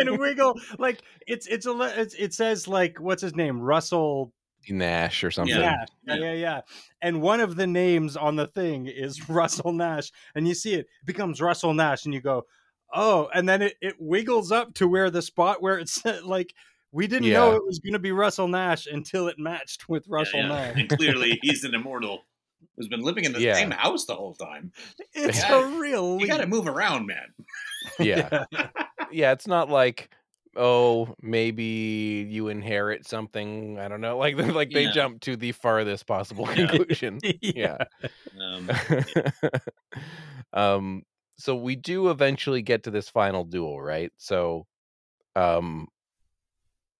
[0.00, 4.32] and wiggle like it's it's a it's, it says like what's his name Russell
[4.70, 5.84] nash or something Yeah.
[6.06, 6.14] Yeah.
[6.16, 6.60] yeah, yeah.
[7.02, 10.10] And one of the names on the thing is Russell Nash.
[10.34, 12.46] And you see it, it becomes Russell Nash, and you go,
[12.92, 16.52] oh, and then it, it wiggles up to where the spot where it's like
[16.92, 20.40] we didn't know it was going to be Russell Nash until it matched with Russell
[20.40, 20.66] Yeah, yeah.
[20.72, 20.80] Nash.
[20.80, 22.24] and clearly he's an immortal
[22.76, 23.54] who's been living in the Yeah.
[23.54, 24.72] same house the whole time
[25.14, 25.60] It's Yeah.
[25.62, 26.18] a real.
[26.20, 27.32] you got to move around man
[27.98, 28.44] yeah
[29.12, 30.10] yeah it's not like
[30.56, 34.92] oh maybe you inherit something i don't know like like they Yeah.
[34.92, 36.66] jump to the farthest possible Yeah.
[36.66, 37.78] conclusion yeah
[38.40, 38.68] um,
[40.52, 41.02] um
[41.38, 44.66] so we do eventually get to this final duel right so
[45.36, 45.86] um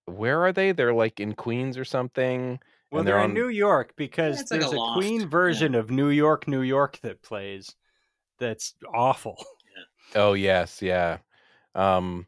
[0.06, 2.58] where are they they're like in queens or something
[2.90, 4.94] Well, they're, they're in New York because it's like a there's a, loft.
[4.94, 5.26] Queen Yeah.
[5.28, 7.74] version of New York, New York that plays.
[8.38, 9.36] That's awful.
[10.14, 11.18] Oh yes, yeah.
[11.74, 12.26] Um,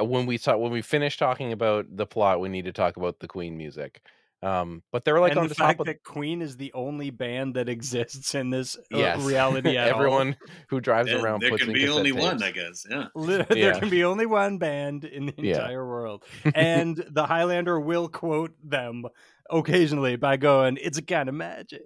[0.00, 3.20] when we talk when we finish talking about the plot, we need to talk about
[3.20, 4.00] the Queen music.
[4.44, 6.72] Um, but they're like and on the the top fact of that Queen is the
[6.72, 9.98] only band that exists in this uh, yes reality at all.
[10.00, 10.36] Everyone
[10.68, 12.42] who drives And around there puts can in be cassette only one, tapes.
[12.42, 12.86] I guess.
[12.90, 13.06] Yeah.
[13.14, 13.54] Li- Yeah.
[13.54, 15.58] There can be only one band in the Yeah.
[15.58, 16.24] entire world.
[16.56, 19.04] And the Highlander will quote them
[19.48, 21.82] occasionally by going, It's a kind of magic.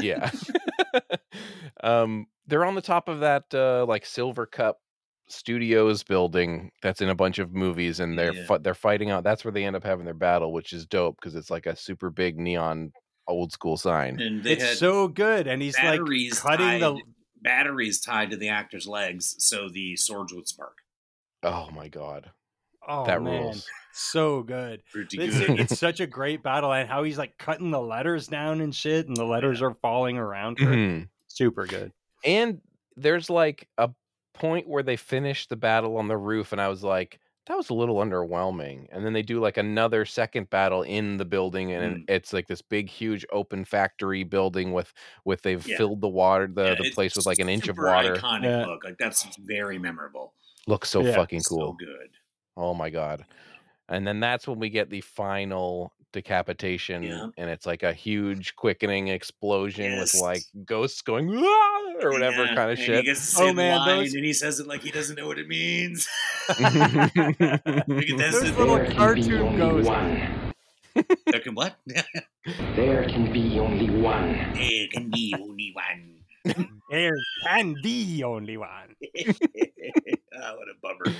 [0.00, 0.30] yeah.
[1.82, 4.74] um, they're on the top of that uh, like Silvercup
[5.28, 8.46] Studios building that's in a bunch of movies, and they're Yeah.
[8.46, 9.24] fi- they're fighting out.
[9.24, 11.76] That's where they end up having their battle, which is dope because it's like a
[11.76, 12.92] super big neon
[13.26, 14.18] old school sign.
[14.20, 15.46] And It's so good.
[15.46, 17.00] And he's like batteries cutting the.
[17.42, 20.78] batteries tied to the actor's legs so the swords would spark.
[21.42, 22.30] Oh my god,
[22.88, 23.42] Oh, that man.
[23.42, 23.66] rules.
[23.92, 24.82] So good.
[24.92, 25.36] Pretty It's,
[25.72, 26.72] it's such a great battle.
[26.72, 30.16] And how he's like cutting the letters down and shit, and the letters are falling
[30.16, 30.66] around her.
[30.70, 31.08] Mhm.
[31.26, 31.92] Super good.
[32.24, 32.60] And
[32.96, 33.90] there's like a
[34.40, 37.70] point where they finish the battle on the roof, and I was like, that was
[37.70, 38.86] a little underwhelming.
[38.92, 42.08] And then they do like another second battle in the building, and Mm.
[42.08, 44.92] it's like this big, huge open factory building with
[45.24, 45.76] with they've Yeah.
[45.76, 48.26] filled the water, the Yeah, the place with like an inch of water.
[48.26, 48.66] Iconic Yeah.
[48.66, 48.84] look.
[48.84, 50.34] Like that's very memorable.
[50.66, 51.78] Looks so Yeah, fucking So cool.
[51.78, 52.10] good.
[52.56, 53.26] Oh my god.
[53.88, 57.26] And then that's when we get the final decapitation Yeah.
[57.36, 60.14] and it's like a huge quickening explosion Yes.
[60.14, 61.28] with like ghosts going
[62.00, 62.96] or whatever Yeah, kind of and shit.
[62.98, 65.48] He gets Oh, man, those- and he says it like he doesn't know what it
[65.48, 66.08] means.
[66.48, 68.40] Look at this.
[68.40, 69.88] Those little There can be cartoon only ghosts.
[69.88, 70.52] one.
[71.26, 71.76] There can what?
[72.76, 74.32] There can be only one.
[74.54, 76.14] there can be only one.
[76.90, 78.96] There can be only one.
[79.04, 81.14] oh, what a bummer.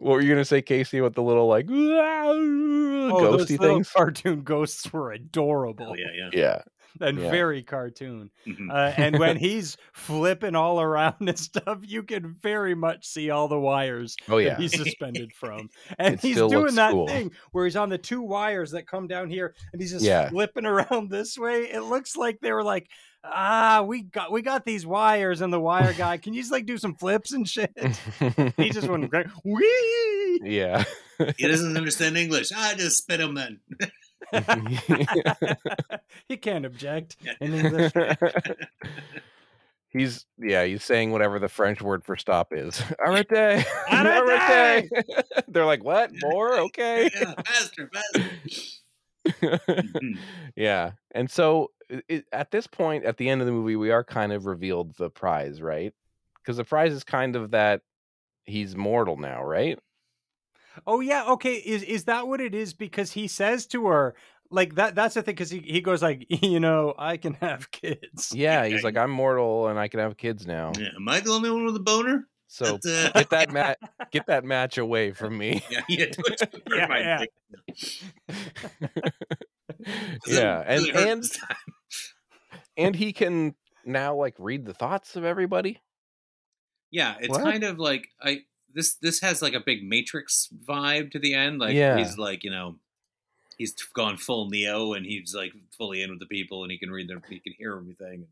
[0.00, 1.66] What were you gonna say, Casey, with the little like!
[1.70, 3.90] Oh, ghosty little things?
[3.90, 6.30] cartoon ghosts were adorable Oh, yeah, yeah.
[6.32, 6.62] Yeah.
[7.06, 7.30] and yeah.
[7.30, 8.30] very cartoon.
[8.46, 8.70] Mhm.
[8.70, 13.46] Uh, and when he's flipping all around and stuff, you can very much see all
[13.48, 14.56] the wires Oh that yeah.
[14.56, 15.68] he's suspended from.
[15.98, 17.06] And It he's still doing looks that cool.
[17.06, 20.28] thing where he's on the two wires that come down here and he's just Yeah.
[20.30, 21.64] flipping around this way.
[21.70, 22.88] It looks like they were like,
[23.24, 26.16] ah, we got we got these wires and the wire guy.
[26.16, 27.72] Can you just like do some flips and shit?
[28.56, 29.12] he just went
[29.44, 30.40] wee.
[30.44, 30.84] yeah.
[31.36, 32.50] He doesn't understand English.
[32.52, 33.60] I just spit him then.
[36.28, 37.92] he can't object in English.
[39.90, 42.80] he's yeah, he's saying whatever the French word for stop is.
[42.98, 43.28] Arrete.
[43.28, 44.88] Arrête!
[44.88, 45.22] Arrête!
[45.48, 46.10] They're like, what?
[46.22, 46.60] More?
[46.60, 47.10] Okay.
[47.14, 48.30] yeah, faster, faster.
[49.26, 50.18] Mhm.
[50.56, 50.92] yeah.
[51.12, 54.04] And so i- i at this point, at the end of the movie, we are
[54.04, 55.92] kind of revealed the prize, right?
[56.36, 57.82] Because the prize is kind of that
[58.44, 59.78] he's mortal now, right?
[60.86, 61.54] Oh yeah, okay.
[61.56, 62.74] Is is that what it is?
[62.74, 64.14] Because he says to her,
[64.50, 64.94] like that.
[64.94, 65.34] That's the thing.
[65.34, 68.32] Because he, he goes like, you know, I can have kids.
[68.34, 70.72] Yeah, he's like, I'm mortal and I can have kids now.
[70.78, 72.28] Yeah, Am I the only one with a boner?
[72.52, 72.78] So
[73.14, 73.78] get that mat
[74.10, 75.62] get that match away from me.
[75.70, 77.24] yeah, yeah, do it to Yeah, yeah.
[80.26, 81.24] yeah, and Really and
[82.76, 85.78] and he can now like read the thoughts of everybody.
[86.90, 87.42] yeah, it's What?
[87.42, 88.42] kind of like I
[88.74, 91.58] this this has like a big Matrix vibe to the end.
[91.60, 91.98] Like Yeah.
[91.98, 92.78] he's like you know
[93.58, 96.90] he's gone full Neo and he's like fully in with the people and he can
[96.90, 98.26] read their he can hear everything.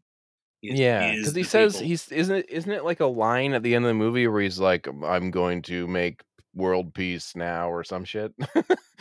[0.60, 1.88] He is- yeah, because he says people.
[1.88, 4.40] he's isn't it isn't it like a line at the end of the movie where
[4.42, 6.22] he's like, "I'm going to make
[6.54, 8.32] world peace now" or some shit.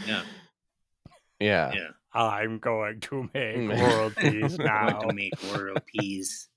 [0.05, 0.22] yeah
[1.39, 1.88] yeah, yeah.
[2.14, 4.89] I'm going to make world peace I'm now.
[4.99, 6.47] going to make world peace.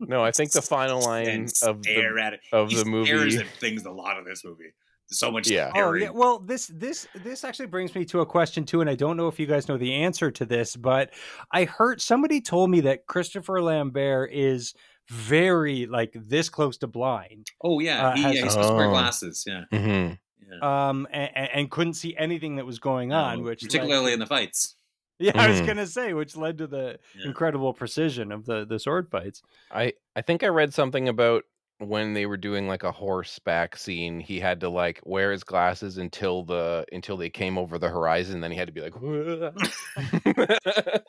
[0.00, 2.40] no, I think the final line and of the at it.
[2.52, 2.90] of He the stares
[3.34, 3.36] movie.
[3.38, 4.72] at things a lot of this movie.
[5.12, 5.48] So much.
[5.48, 5.70] Yeah.
[5.74, 6.10] Oh yeah.
[6.10, 9.28] Well, this this this actually brings me to a question too, and I don't know
[9.28, 11.10] if you guys know the answer to this, but
[11.52, 14.74] I heard somebody told me that Christopher Lambert is
[15.08, 18.74] very like this close to blind, Oh yeah, Uh, he, has- yeah, he's supposed to
[18.74, 18.90] wear Oh.
[18.90, 19.44] glasses.
[19.46, 20.18] Yeah, Mhm.
[20.50, 20.88] yeah.
[20.88, 24.18] um, and, and couldn't see anything that was going on, No, which particularly to- in
[24.20, 24.76] the fights.
[25.18, 25.66] yeah, I was Mhm.
[25.66, 27.26] gonna say, which led to the Yeah.
[27.26, 29.42] incredible precision of the the sword fights.
[29.70, 31.44] I I think I read something about
[31.88, 35.98] when they were doing like a horseback scene, he had to like wear his glasses
[35.98, 38.40] until the until they came over the horizon.
[38.40, 38.94] Then he had to be like,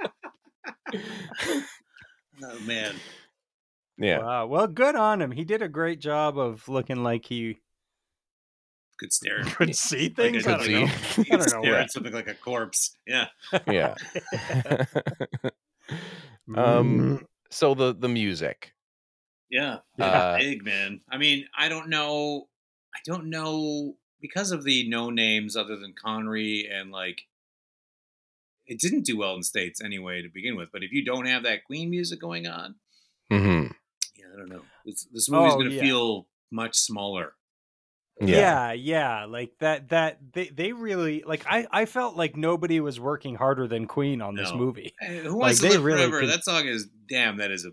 [2.43, 2.95] Oh man,
[3.97, 4.47] yeah, Wow.
[4.47, 5.31] Well, good on him.
[5.31, 7.59] He did a great job of looking like he
[8.97, 9.43] good stare.
[9.45, 10.47] could see Like things.
[10.47, 10.73] a- I don't see.
[10.73, 10.79] know.
[10.79, 10.87] You
[11.31, 11.61] I don't know.
[11.61, 12.97] stare at something like a corpse.
[13.07, 13.27] Yeah,
[13.67, 13.95] yeah.
[16.49, 16.57] Mm.
[16.57, 17.25] um.
[17.49, 18.73] So the the music.
[19.53, 21.01] Yeah, Uh, big man.
[21.09, 22.47] I mean, I don't know.
[22.95, 27.21] I don't know because of the no names other than Connery and like.
[28.65, 30.69] it didn't do well in states anyway to begin with.
[30.71, 32.75] But if you don't have that Queen music going on,
[33.31, 33.71] mm-hmm.
[34.17, 34.61] yeah, I don't know.
[34.85, 35.81] This, this movie's Oh, going to yeah.
[35.81, 37.33] feel much smaller.
[38.21, 38.27] Yeah.
[38.37, 42.99] yeah yeah like that that they they really like i i felt like nobody was
[42.99, 45.97] working harder than queen on this movie Hey, Who wants Like, to they live really
[46.01, 46.19] forever?
[46.19, 47.37] could- That song is damn.
[47.37, 47.71] That is a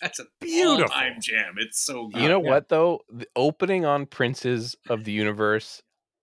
[0.00, 0.88] that's a Beautiful.
[0.88, 1.54] time jam.
[1.58, 2.22] It's so good.
[2.22, 2.50] You know yeah.
[2.50, 3.00] what though?
[3.10, 5.82] The opening on Princes of the Universe,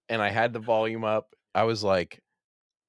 [0.09, 1.35] and I had the volume up.
[1.53, 2.21] I was like,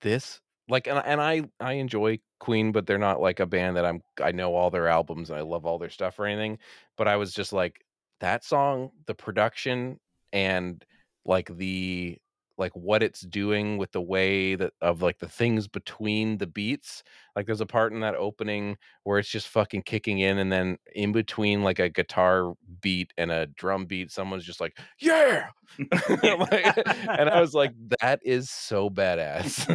[0.02, 3.86] this like, and and I I enjoy Queen, but they're not like a band that
[3.86, 4.02] I'm.
[4.22, 6.58] I know all their albums and I love all their stuff or anything.
[6.96, 7.84] But I was just like
[8.20, 10.00] that song, the production
[10.32, 10.84] and
[11.24, 12.18] like the
[12.58, 17.02] like what it's doing with the way that of like the things between the beats
[17.34, 20.76] like there's a part in that opening where it's just fucking kicking in and then
[20.94, 25.50] in between like a guitar beat and a drum beat someone's just like yeah
[27.18, 29.68] and i was like that is so badass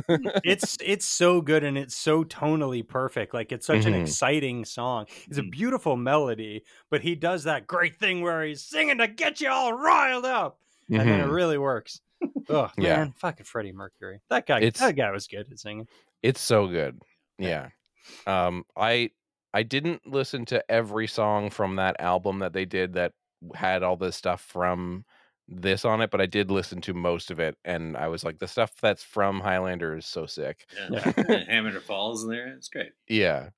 [0.43, 3.93] it's it's so good and it's so tonally perfect like it's such an Mhm.
[3.93, 5.51] exciting song it's a Mhm.
[5.51, 9.73] beautiful melody but he does that great thing where he's singing to get you all
[9.73, 10.59] riled up
[10.97, 11.31] and then it Mhm.
[11.31, 12.01] really works
[12.49, 12.97] oh Yeah.
[12.97, 15.87] man fucking freddie mercury that guy It's- that guy was good at singing
[16.23, 16.99] it's so good
[17.37, 17.69] yeah
[18.27, 19.09] um i
[19.53, 23.13] i didn't listen to every song from that album that they did that
[23.55, 25.03] had all the stuff from
[25.47, 28.39] this on it but i did listen to most of it and i was like
[28.39, 31.11] the stuff that's from highlander is so sick Yeah.
[31.49, 32.47] Hammer Falls in there.
[32.55, 32.91] It's great.
[33.07, 33.49] yeah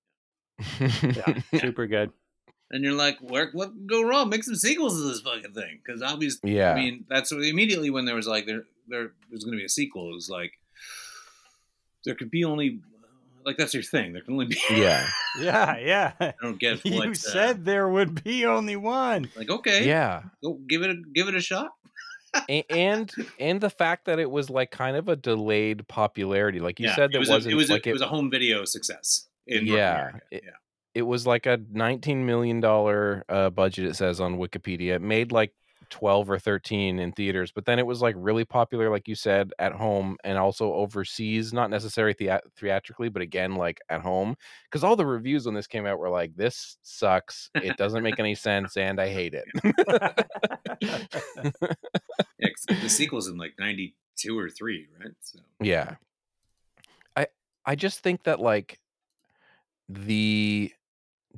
[1.02, 2.12] yeah super good
[2.74, 4.30] And you're like, where, what could go wrong?
[4.30, 5.80] Make some sequels to this fucking thing.
[5.86, 9.44] Because obviously, yeah I mean, that's what- immediately when there was like there there was
[9.46, 10.10] going to be a sequel.
[10.10, 10.54] It was like
[12.04, 12.80] there could be only
[13.46, 14.14] like that's your thing.
[14.14, 14.58] There can only be.
[14.72, 15.08] yeah
[15.40, 19.50] yeah yeah I don't get you what uh, said there would be only one like
[19.50, 21.70] okay, yeah go give it a give it a shot.
[22.70, 26.88] And and the fact that it was like kind of a delayed popularity like you
[26.88, 28.32] yeah, said it that was wasn't a, it was like a, it was a home
[28.32, 30.50] video success in Yeah, it- yeah.
[30.96, 35.32] It was like a 19 million dollar uh, budget it says on wikipedia it made
[35.32, 35.54] like
[35.90, 39.52] 12 or 13 in theaters but then it was like really popular like you said
[39.60, 44.36] at home and also overseas not necessarily thea- theatrically but again like at home
[44.66, 48.18] because all the reviews when this came out were like this sucks it doesn't make
[48.18, 49.46] any sense and i hate it
[52.44, 52.50] Yeah,
[52.82, 55.14] the sequel's in like '92 or three, right?
[55.22, 55.96] So Yeah.
[57.16, 57.28] I
[57.66, 58.80] I just think that like
[59.88, 60.74] the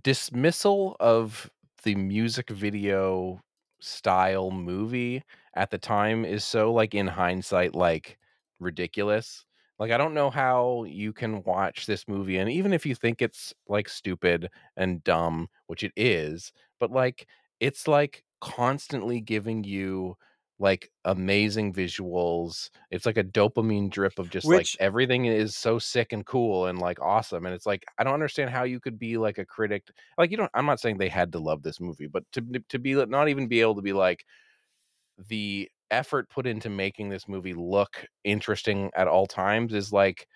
[0.04, 1.50] dismissal of
[1.84, 3.42] the music video
[3.80, 5.24] style movie
[5.56, 8.18] at the time is so like in hindsight like
[8.60, 9.46] ridiculous.
[9.80, 13.22] Like I don't know how you can watch this movie and even if you think
[13.22, 17.28] it's like stupid and dumb, which it is, but like
[17.60, 20.18] it's like constantly giving you
[20.60, 22.70] like amazing visuals.
[22.90, 26.68] It's like a dopamine drip of just Which- like everything is so sick and cool
[26.68, 27.46] and like awesome.
[27.46, 29.84] And it's like I don't understand how you could be like a critic.
[30.18, 30.52] Like you don't.
[30.54, 33.48] I'm not saying they had to love this movie, but to to be not even
[33.48, 34.26] be able to be like
[35.28, 40.28] the effort put into making this movie look interesting at all times is like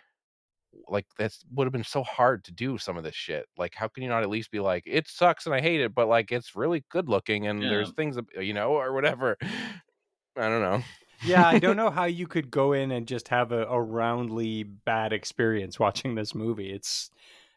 [0.88, 3.88] like that's would have been so hard to do some of this shit like how
[3.88, 6.32] can you not at least be like it sucks and i hate it but like
[6.32, 9.36] it's really good looking and there's things you know or whatever
[10.40, 10.82] i don't know
[11.22, 14.64] yeah, I don't know how you could go in and just have a, a roundly
[14.64, 16.72] bad experience watching this movie.
[16.72, 17.10] It's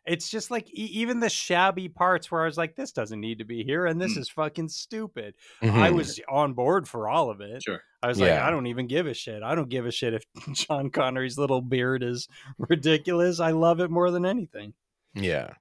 [0.05, 3.39] it's just like e- even the shabby parts where I was like, this doesn't need
[3.39, 4.19] to be here, and this Mm.
[4.19, 5.37] is fucking stupid.
[5.63, 5.95] I Mhm.
[5.95, 7.63] was on board for all of it.
[7.63, 7.83] sure.
[8.03, 8.45] I was like, Yeah.
[8.45, 9.45] I don't even give a shit.
[9.45, 10.25] I don't give a shit if
[10.57, 12.27] Sean Connery's little beard is
[12.59, 13.39] ridiculous.
[13.39, 14.75] I love it more than anything.
[15.15, 15.55] Yeah,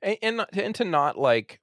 [0.00, 1.60] and and, not- and to not like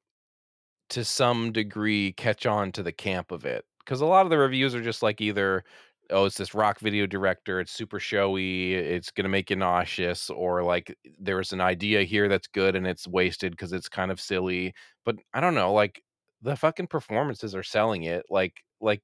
[0.89, 4.37] to some degree catch on to the camp of it because a lot of the
[4.37, 5.63] reviews are just like either
[6.11, 10.63] oh it's this rock video director it's super showy it's gonna make you nauseous or
[10.63, 14.73] like there's an idea here that's good and it's wasted because it's kind of silly
[15.03, 16.01] but i don't know like
[16.41, 19.01] the fucking performances are selling it like like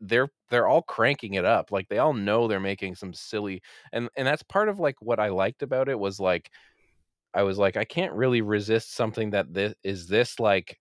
[0.00, 3.62] they're they're all cranking it up like they all know they're making some silly
[3.92, 6.50] and and that's part of like what i liked about it was like
[7.34, 10.78] I was like, I can't really resist something that this is this like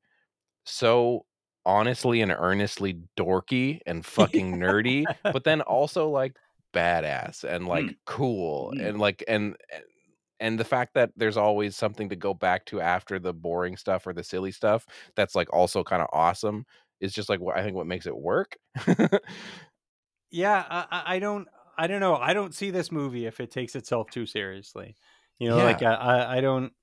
[0.65, 1.25] so
[1.65, 6.35] honestly and earnestly dorky and fucking nerdy, but then also like
[6.73, 7.95] badass and like Mm.
[8.05, 8.85] cool Mm.
[8.89, 9.83] and like and and-
[10.39, 14.07] and the fact that there's always something to go back to after the boring stuff
[14.07, 16.65] or the silly stuff that's like also kind of awesome
[16.99, 18.57] is just like what I think what makes it work.
[20.31, 21.47] Yeah, I, I- don't,
[21.77, 22.15] I don't know.
[22.15, 24.95] I don't see this movie if it takes itself too seriously.
[25.39, 26.73] You know, like I, I, I don't.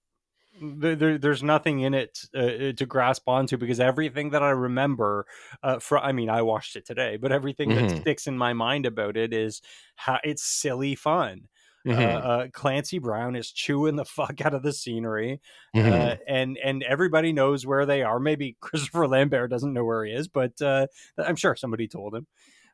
[0.60, 5.26] There, there, there's nothing in it uh, to grasp onto because everything that I remember,
[5.62, 8.00] uh, from I mean, I watched it today, but everything that Mhm.
[8.00, 9.62] sticks in my mind about it is
[9.96, 11.48] how it's silly fun.
[11.86, 12.24] Uh, Mhm.
[12.24, 15.40] uh, Clancy Brown is chewing the fuck out of the scenery,
[15.76, 15.92] Mhm.
[15.92, 18.18] uh, and and everybody knows where they are.
[18.20, 20.86] Maybe Christopher Lambert doesn't know where he is, but uh,
[21.18, 22.26] I'm sure somebody told him.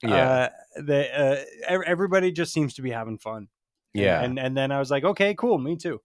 [0.03, 0.49] yeah.
[0.77, 3.49] Uh, the, uh, everybody just seems to be having fun.
[3.95, 4.23] Yeah.
[4.23, 6.01] and and then I was like, okay, cool, me too.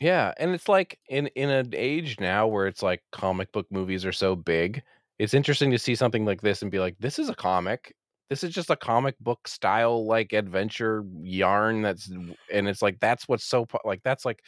[0.00, 4.04] Yeah, and it's like in in an age now where it's like comic book movies
[4.06, 4.82] are so big,
[5.18, 7.94] it's interesting to see something like this and be like, this is a comic.
[8.30, 12.08] This is just a comic book style like adventure yarn that's
[12.52, 14.44] and it's like that's what's so like that's like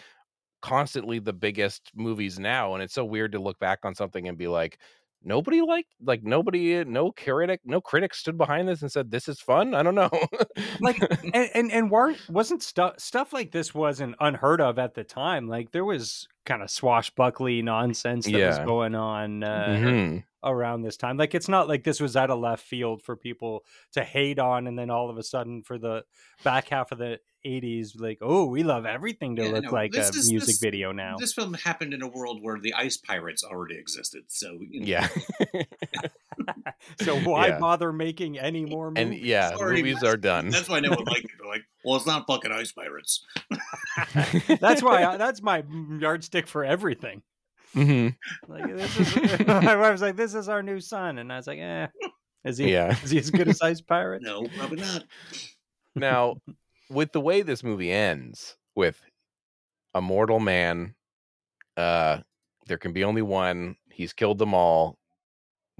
[0.63, 4.39] constantly the biggest movies now and it's so weird to look back on something and
[4.39, 4.79] be like
[5.25, 9.29] nobody liked like nobody uh, no critic no critic stood behind this and said this
[9.29, 10.11] is fun i don't know
[10.81, 10.99] Like,
[11.35, 15.49] and and, and weren't wasn't stuff stuff like this wasn't unheard of at the time.
[15.49, 20.25] Like there was kind of swashbuckly nonsense that was going on uh, Mhm.
[20.45, 21.17] around this time.
[21.17, 24.67] Like it's not like this was out of left field for people to hate on,
[24.67, 26.05] and then all of a sudden for the
[26.43, 29.95] back half of the '80s, like oh, we love everything to Yeah, look no, like
[29.95, 31.17] a is- music this- video now.
[31.19, 34.87] This film happened in a world where the ice pirates already existed, so you know,
[34.87, 35.09] yeah
[37.01, 37.59] so why Yeah.
[37.59, 39.03] bother making any more movies?
[39.05, 41.31] and yeah Sorry, movies are done That's why no one liked it.
[41.39, 43.25] They're like, well, it's not fucking ice pirates.
[44.61, 45.65] that's why I, that's my
[45.99, 47.23] yardstick for everything.
[47.75, 48.53] Mm-hmm.
[48.53, 49.17] Like this is,
[49.49, 51.87] I was like, this is our new son, and I was like, eh,
[52.45, 52.71] is he?
[52.73, 54.23] yeah Is he as good as Ice Pirate?
[54.23, 55.05] No, probably not.
[55.95, 56.37] now
[56.91, 59.01] with the way this movie ends with
[59.95, 60.95] a mortal man
[61.77, 62.19] uh
[62.67, 64.99] there can be only one he's killed them all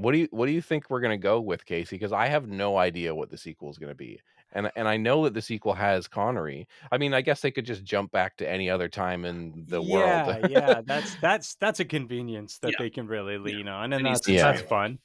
[0.03, 2.27] what do you what do you think we're going to go with casey because i
[2.27, 4.21] have no idea what the sequel is going to be
[4.53, 7.67] and and i know that the sequel has connery i mean i guess they could
[7.67, 11.81] just jump back to any other time in the yeah, world yeah, that's that's that's
[11.81, 12.79] a convenience that Yeah.
[12.79, 14.53] they can really lean on, and needs that's Yeah.
[14.53, 14.99] that's fun.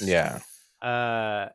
[0.00, 0.40] yeah
[0.80, 1.48] Uh,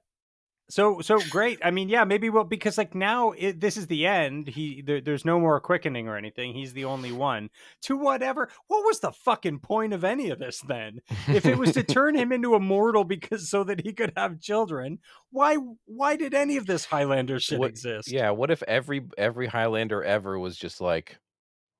[0.69, 1.59] so so great.
[1.63, 4.47] I mean, yeah, maybe well because like now it, this is the end.
[4.47, 6.53] He there, there's no more quickening or anything.
[6.53, 7.49] He's the only one.
[7.83, 8.49] To whatever.
[8.67, 10.99] What was the fucking point of any of this then?
[11.27, 14.39] If it was to turn him into a mortal because so that he could have
[14.41, 14.99] children,
[15.31, 15.55] why
[15.85, 18.11] why did any of this Highlander shit What- exist?
[18.11, 21.17] yeah what if every every highlander ever was just like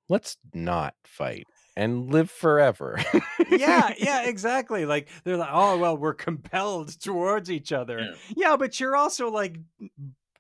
[0.10, 1.46] let's not fight
[1.78, 3.00] and live forever
[3.52, 4.86] yeah, yeah, exactly.
[4.86, 8.00] Like they're like, oh well, we're compelled towards each other.
[8.00, 8.14] Yeah.
[8.36, 9.58] Yeah, but you're also like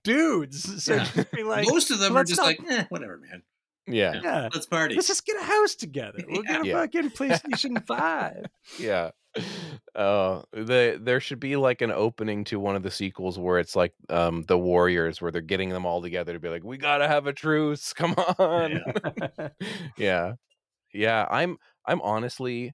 [0.03, 0.83] dudes.
[0.83, 1.03] So Yeah.
[1.13, 3.43] just be like, Most of them are just not- like, eh, whatever, man.
[3.85, 4.95] yeah yeah, Let's party.
[4.95, 6.23] let's just get a house together.
[6.27, 6.81] We'll get a Yeah.
[6.81, 8.45] fucking PlayStation Five.
[8.79, 9.11] yeah
[9.95, 13.75] uh the there should be like an opening to one of the sequels where it's
[13.75, 17.07] like um the warriors where they're getting them all together to be like we gotta
[17.07, 18.81] have a truce come on
[19.37, 19.49] yeah
[19.97, 20.33] yeah
[21.05, 22.73] i'm i'm honestly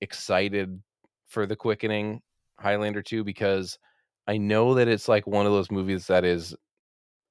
[0.00, 0.82] excited
[1.26, 2.20] for the quickening
[2.60, 3.78] highlander 2 because
[4.26, 6.54] i know that it's like one of those movies that is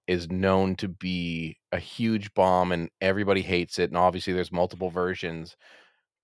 [0.08, 4.90] is known to be a huge bomb and everybody hates it and obviously there's multiple
[4.90, 5.56] versions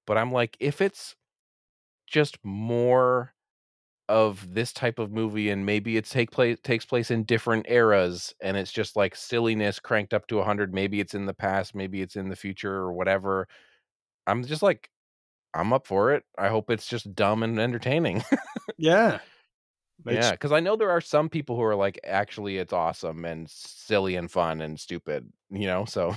[0.07, 1.15] but i'm like if it's
[2.07, 3.33] just more
[4.09, 8.33] of this type of movie and maybe it take place takes place in different eras
[8.41, 12.01] and it's just like silliness cranked up to 100 maybe it's in the past maybe
[12.01, 13.47] it's in the future or whatever
[14.29, 14.89] i'm just like
[15.53, 18.23] i'm up for it i hope it's just dumb and entertaining
[18.77, 19.19] yeah,
[20.05, 23.49] yeah because i know there are some people who are like actually it's awesome and
[23.49, 26.15] silly and fun and stupid you know so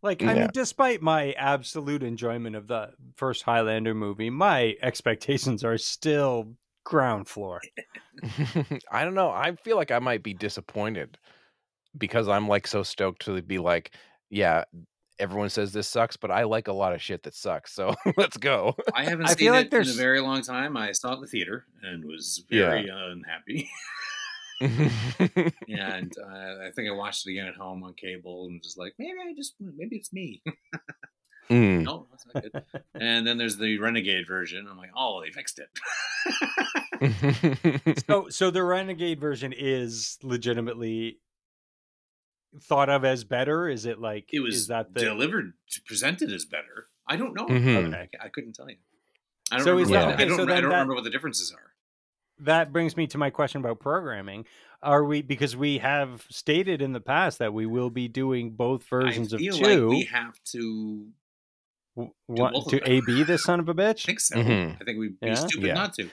[0.00, 0.42] Like, I Yeah.
[0.42, 6.54] mean, despite my absolute enjoyment of the first Highlander movie, my expectations are still
[6.84, 7.60] ground floor.
[8.92, 9.30] I don't know.
[9.30, 11.18] I feel like I might be disappointed
[11.96, 13.94] because I'm like so stoked to be like,
[14.30, 14.64] yeah,
[15.18, 17.72] everyone says this sucks, but I like a lot of shit that sucks.
[17.72, 18.76] So let's go.
[18.94, 20.76] I haven't I seen feel like it in a very long time.
[20.76, 22.70] I saw it in the theater and was Yeah.
[22.70, 23.70] very unhappy.
[24.60, 28.78] and uh, I think I watched it again at home on cable and was just
[28.78, 30.42] like, maybe I just, maybe it's me.
[31.48, 31.84] Mm.
[31.84, 32.64] no, that's not good.
[33.00, 34.66] and then there's the Renegade version.
[34.68, 35.68] I'm like, oh, they fixed it.
[38.08, 41.20] So, so the Renegade version is legitimately
[42.62, 43.68] thought of as better.
[43.68, 45.52] Is it like it was is that the delivered,
[45.86, 46.88] presented as better.
[47.06, 47.46] I don't know.
[47.46, 47.88] Mhm.
[47.94, 48.76] Okay, I couldn't tell you.
[49.50, 51.04] I don't, So remember, is that- okay, I don't, so I don't that- remember what
[51.04, 51.72] the differences are.
[52.40, 54.44] that brings me to my question about programming.
[54.82, 58.84] Are we because we have stated in the past that we will be doing both
[58.84, 59.86] versions I of feel two?
[59.86, 61.08] like we have to
[61.96, 62.84] w- want both to them.
[62.86, 64.04] AB this son of a bitch?
[64.06, 64.36] think so.
[64.36, 64.80] Mhm.
[64.80, 65.34] I think we'd be Yeah?
[65.34, 65.74] stupid Yeah.
[65.74, 66.08] not to.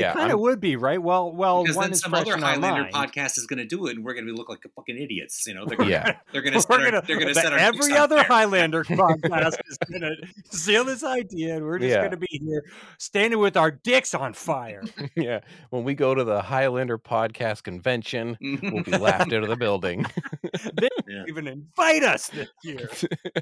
[0.00, 1.00] Yeah, it kind of would be right.
[1.02, 3.86] Well, well, because one then is some fresh other Highlander podcast is going to do
[3.86, 5.46] it, and we're going to look like fucking idiots.
[5.46, 6.16] You know, they're gonna, Yeah.
[6.32, 8.24] they're going to set our, gonna- they're going to the- set our every other fire.
[8.24, 10.10] Highlander podcast is gonna
[10.50, 12.02] steal this idea, and we're just Yeah.
[12.04, 12.64] gonna be here
[12.98, 14.82] standing with our dicks on fire.
[15.16, 15.40] yeah.
[15.70, 20.04] When we go to the Highlander podcast convention, we'll be laughed out of the building.
[20.42, 21.14] they Yeah.
[21.24, 22.88] didn't even invite us this year.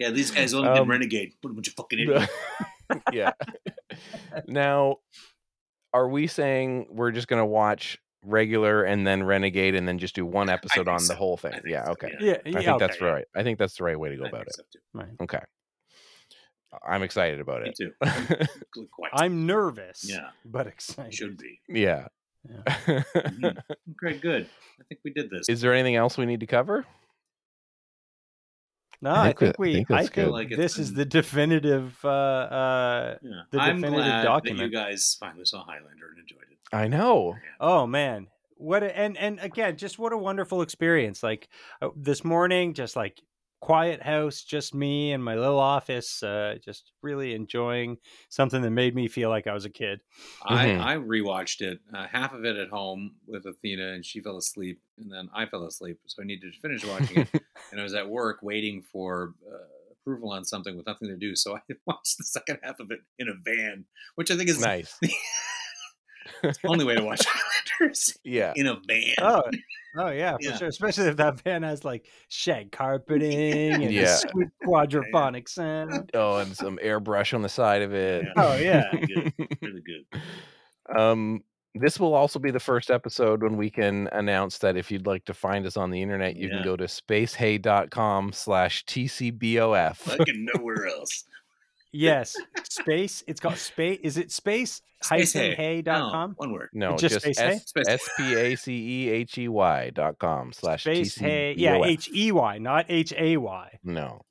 [0.00, 1.32] yeah, these guys only Um, did Renegade.
[1.40, 2.32] What a bunch of fucking idiots.
[3.12, 3.32] yeah.
[4.46, 4.96] Now,
[5.93, 10.14] are we saying we're just going to watch regular and then Renegade and then just
[10.14, 11.61] do one episode think on the whole thing?
[11.66, 11.84] Yeah.
[11.86, 12.12] so, Okay.
[12.20, 13.07] Yeah, yeah I yeah, think that's yeah.
[13.09, 13.24] right.
[13.36, 14.55] I think that's the right way to go I about it.
[14.55, 14.62] so.
[14.95, 15.09] Right.
[15.22, 15.40] Okay.
[16.86, 17.64] I'm excited about it.
[17.64, 18.49] Me it.
[18.49, 18.86] too.
[18.93, 19.11] Quite.
[19.14, 20.05] I'm nervous.
[20.09, 20.30] Yeah.
[20.45, 21.12] but excited.
[21.14, 21.61] should be.
[21.68, 22.07] yeah.
[22.49, 23.57] Mhm.
[24.05, 24.49] Okay, good.
[24.80, 25.49] I think we did this.
[25.49, 26.84] Is there anything else we need to cover?
[29.03, 29.74] No, I I think think, that- I we.
[29.74, 30.30] think I think.
[30.32, 31.98] Like it's this is the definitive.
[32.05, 33.30] Uh, uh, yeah.
[33.50, 34.59] the I'm definitive glad document.
[34.59, 36.59] that you guys finally saw Highlander and enjoyed it.
[36.72, 37.36] I know.
[37.61, 38.82] oh man, what?
[38.82, 41.22] A, and and again, just what a wonderful experience.
[41.22, 41.48] Like
[41.82, 43.20] uh, this morning, just like
[43.62, 46.20] quiet house, just me and my little office.
[46.22, 47.96] Uh, just really enjoying
[48.28, 50.00] something that made me feel like I was a kid.
[50.44, 50.80] Mhm.
[50.80, 54.36] I, I rewatched it, uh, half of it at home with Athena, and she fell
[54.36, 57.28] asleep, and then I fell asleep, so I needed to finish watching it.
[57.70, 59.58] and I was at work waiting for uh,
[59.92, 62.98] approval on something with nothing to do, so I watched the second half of it
[63.20, 63.84] in a van,
[64.16, 64.98] which I think is nice.
[66.42, 68.52] the only way to watch Highlanders Yeah.
[68.56, 69.14] in a van.
[69.20, 69.42] Oh,
[69.97, 70.57] oh yeah, for Yeah.
[70.57, 70.68] sure.
[70.68, 74.03] Especially if that van has like shag carpeting and Yeah.
[74.03, 76.11] a sweet quadraphonic sound.
[76.14, 78.24] Oh, and some airbrush on the side of it.
[78.24, 78.32] Yeah.
[78.36, 78.84] Oh yeah.
[78.93, 79.07] Really
[79.38, 79.49] good.
[79.62, 80.97] Really good.
[80.99, 81.43] Um,
[81.74, 85.24] this will also be the first episode when we can announce that if you'd like
[85.24, 86.57] to find us on the internet, you Yeah.
[86.57, 89.97] can go to spacehey.com slash TCBOF.
[89.97, 91.24] Fucking nowhere else.
[91.93, 92.34] Yes,
[92.68, 93.22] space.
[93.26, 94.01] It's called space.
[94.03, 95.55] Is it space Space Hay.
[95.55, 96.34] hey dot No, com?
[96.36, 96.70] One word.
[96.72, 97.47] No, Just just Space Hey?
[97.55, 101.55] S Space- S P A C E H E Y dot com slash Space hey.
[101.57, 103.78] Yeah, H E Y, not H A Y.
[103.84, 104.22] No,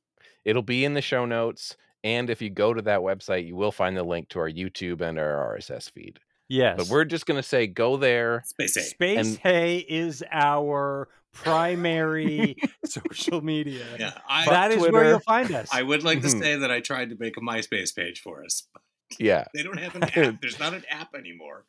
[0.43, 1.75] it'll be in the show notes.
[2.03, 5.01] And if you go to that website, you will find the link to our YouTube
[5.01, 6.19] and our RSS feed.
[6.49, 8.41] Yes, But we're just going to say go there.
[8.45, 8.81] Space A.
[8.81, 12.55] Space and- Hey is our primary
[12.85, 13.85] social media.
[13.99, 14.93] Yeah, I, that is Twitter.
[14.93, 15.69] where you'll find us.
[15.71, 16.39] I would like to Mhm.
[16.39, 18.67] say that I tried to make a MySpace page for us.
[18.73, 18.81] but
[19.19, 19.45] Yeah.
[19.53, 20.41] They don't have an app.
[20.41, 21.65] There's not an app anymore,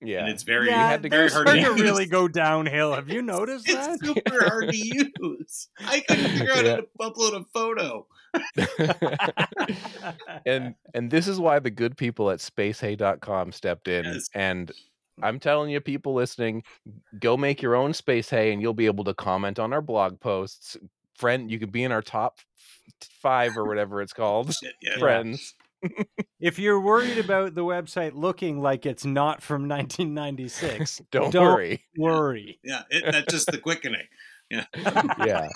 [0.00, 0.20] Yeah.
[0.20, 1.80] and it's very, yeah, had to- they're very hard to to use.
[1.80, 2.94] really go downhill.
[2.94, 3.98] Have you noticed that?
[4.00, 5.68] It's super hard to use.
[5.80, 6.70] I couldn't figure out Yeah.
[6.76, 8.06] how to upload a photo.
[10.46, 14.28] and and this is why the good people at spacehey.com stepped in Yes.
[14.34, 14.70] and
[15.22, 16.62] I'm telling you people listening
[17.18, 20.76] go make your own SpaceHey and you'll be able to comment on our blog posts
[21.16, 22.38] friend you could be in our top
[23.20, 24.98] 5 or whatever it's called Shit, yeah.
[24.98, 25.54] friends
[26.40, 31.84] if you're worried about the website looking like it's not from 1996, don't, Don't- worry
[31.96, 32.58] worry.
[32.62, 34.06] Yeah, it, that's just the quickening.
[34.50, 34.64] Yeah.
[35.24, 35.48] yeah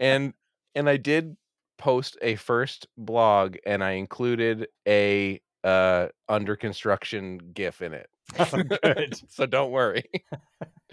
[0.00, 0.34] and
[0.74, 1.36] and I did
[1.78, 8.62] post a first blog and I included a uh under construction gif in it Oh,
[8.82, 9.20] good.
[9.28, 10.04] so don't worry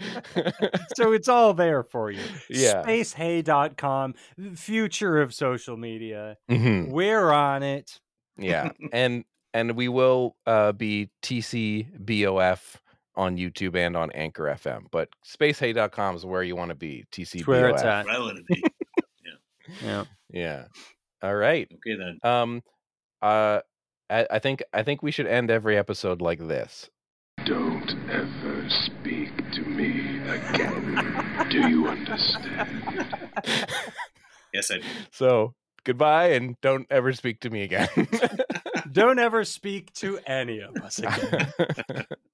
[0.96, 2.20] so it's all there for you.
[2.48, 2.84] Yeah.
[2.84, 6.36] Spacehey.com, the future of social media.
[6.50, 6.90] Mhm.
[6.90, 7.98] We're on it.
[8.38, 9.24] yeah and
[9.54, 12.76] and we will uh be tcbof
[13.16, 17.46] on youtube and on anchor fm but spacehey.com is where you want to be tcbof
[17.48, 18.06] where it's at.
[18.06, 18.62] Where I want to be.
[19.82, 20.04] Yeah.
[20.30, 20.64] yeah
[21.22, 22.18] all right Okay then.
[22.22, 22.62] um
[23.20, 23.60] uh
[24.08, 26.88] I, I think i think we should end every episode like this
[27.48, 31.46] Don't ever speak to me again.
[31.48, 33.06] Do you understand?
[34.52, 34.82] Yes, I do.
[35.12, 37.88] so goodbye and don't ever speak to me again
[38.92, 41.52] Don't ever speak to any of us again.